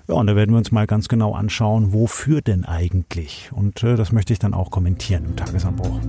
Ja, 0.10 0.15
und 0.15 0.26
da 0.26 0.36
werden 0.36 0.50
wir 0.54 0.58
uns 0.58 0.72
mal 0.72 0.88
ganz 0.88 1.08
genau 1.08 1.36
anschauen, 1.36 1.93
wofür 1.93 2.41
denn 2.41 2.65
eigentlich. 2.65 3.52
Und 3.54 3.84
äh, 3.84 3.95
das 3.95 4.12
möchte 4.12 4.34
ich 4.34 4.39
dann 4.39 4.56
auch 4.56 4.72
kommentieren 4.72 5.24
im 5.26 5.36
Tagesanbruch. 5.36 6.00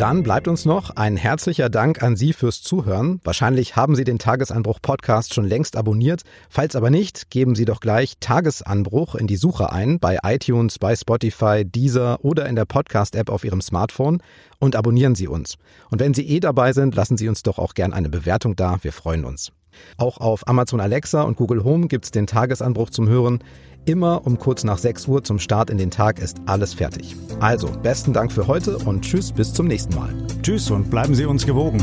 Dann 0.00 0.22
bleibt 0.22 0.48
uns 0.48 0.64
noch 0.64 0.96
ein 0.96 1.18
herzlicher 1.18 1.68
Dank 1.68 2.02
an 2.02 2.16
Sie 2.16 2.32
fürs 2.32 2.62
Zuhören. 2.62 3.20
Wahrscheinlich 3.22 3.76
haben 3.76 3.94
Sie 3.94 4.04
den 4.04 4.18
Tagesanbruch 4.18 4.80
Podcast 4.80 5.34
schon 5.34 5.44
längst 5.44 5.76
abonniert. 5.76 6.22
Falls 6.48 6.74
aber 6.74 6.88
nicht, 6.88 7.28
geben 7.28 7.54
Sie 7.54 7.66
doch 7.66 7.80
gleich 7.80 8.14
Tagesanbruch 8.18 9.14
in 9.14 9.26
die 9.26 9.36
Suche 9.36 9.70
ein 9.70 9.98
bei 9.98 10.18
iTunes, 10.22 10.78
bei 10.78 10.96
Spotify, 10.96 11.66
Deezer 11.66 12.24
oder 12.24 12.46
in 12.46 12.56
der 12.56 12.64
Podcast-App 12.64 13.28
auf 13.28 13.44
Ihrem 13.44 13.60
Smartphone 13.60 14.22
und 14.58 14.74
abonnieren 14.74 15.16
Sie 15.16 15.28
uns. 15.28 15.58
Und 15.90 16.00
wenn 16.00 16.14
Sie 16.14 16.26
eh 16.26 16.40
dabei 16.40 16.72
sind, 16.72 16.94
lassen 16.94 17.18
Sie 17.18 17.28
uns 17.28 17.42
doch 17.42 17.58
auch 17.58 17.74
gern 17.74 17.92
eine 17.92 18.08
Bewertung 18.08 18.56
da. 18.56 18.78
Wir 18.80 18.94
freuen 18.94 19.26
uns. 19.26 19.52
Auch 19.98 20.16
auf 20.16 20.48
Amazon 20.48 20.80
Alexa 20.80 21.22
und 21.22 21.36
Google 21.36 21.62
Home 21.62 21.88
gibt's 21.88 22.10
den 22.10 22.26
Tagesanbruch 22.26 22.88
zum 22.88 23.06
Hören. 23.06 23.40
Immer 23.86 24.26
um 24.26 24.38
kurz 24.38 24.64
nach 24.64 24.78
6 24.78 25.06
Uhr 25.06 25.24
zum 25.24 25.38
Start 25.38 25.70
in 25.70 25.78
den 25.78 25.90
Tag 25.90 26.18
ist 26.18 26.38
alles 26.46 26.74
fertig. 26.74 27.16
Also, 27.40 27.68
besten 27.82 28.12
Dank 28.12 28.30
für 28.30 28.46
heute 28.46 28.78
und 28.78 29.02
tschüss 29.02 29.32
bis 29.32 29.52
zum 29.52 29.66
nächsten 29.66 29.94
Mal. 29.94 30.14
Tschüss 30.42 30.70
und 30.70 30.90
bleiben 30.90 31.14
Sie 31.14 31.24
uns 31.24 31.46
gewogen. 31.46 31.80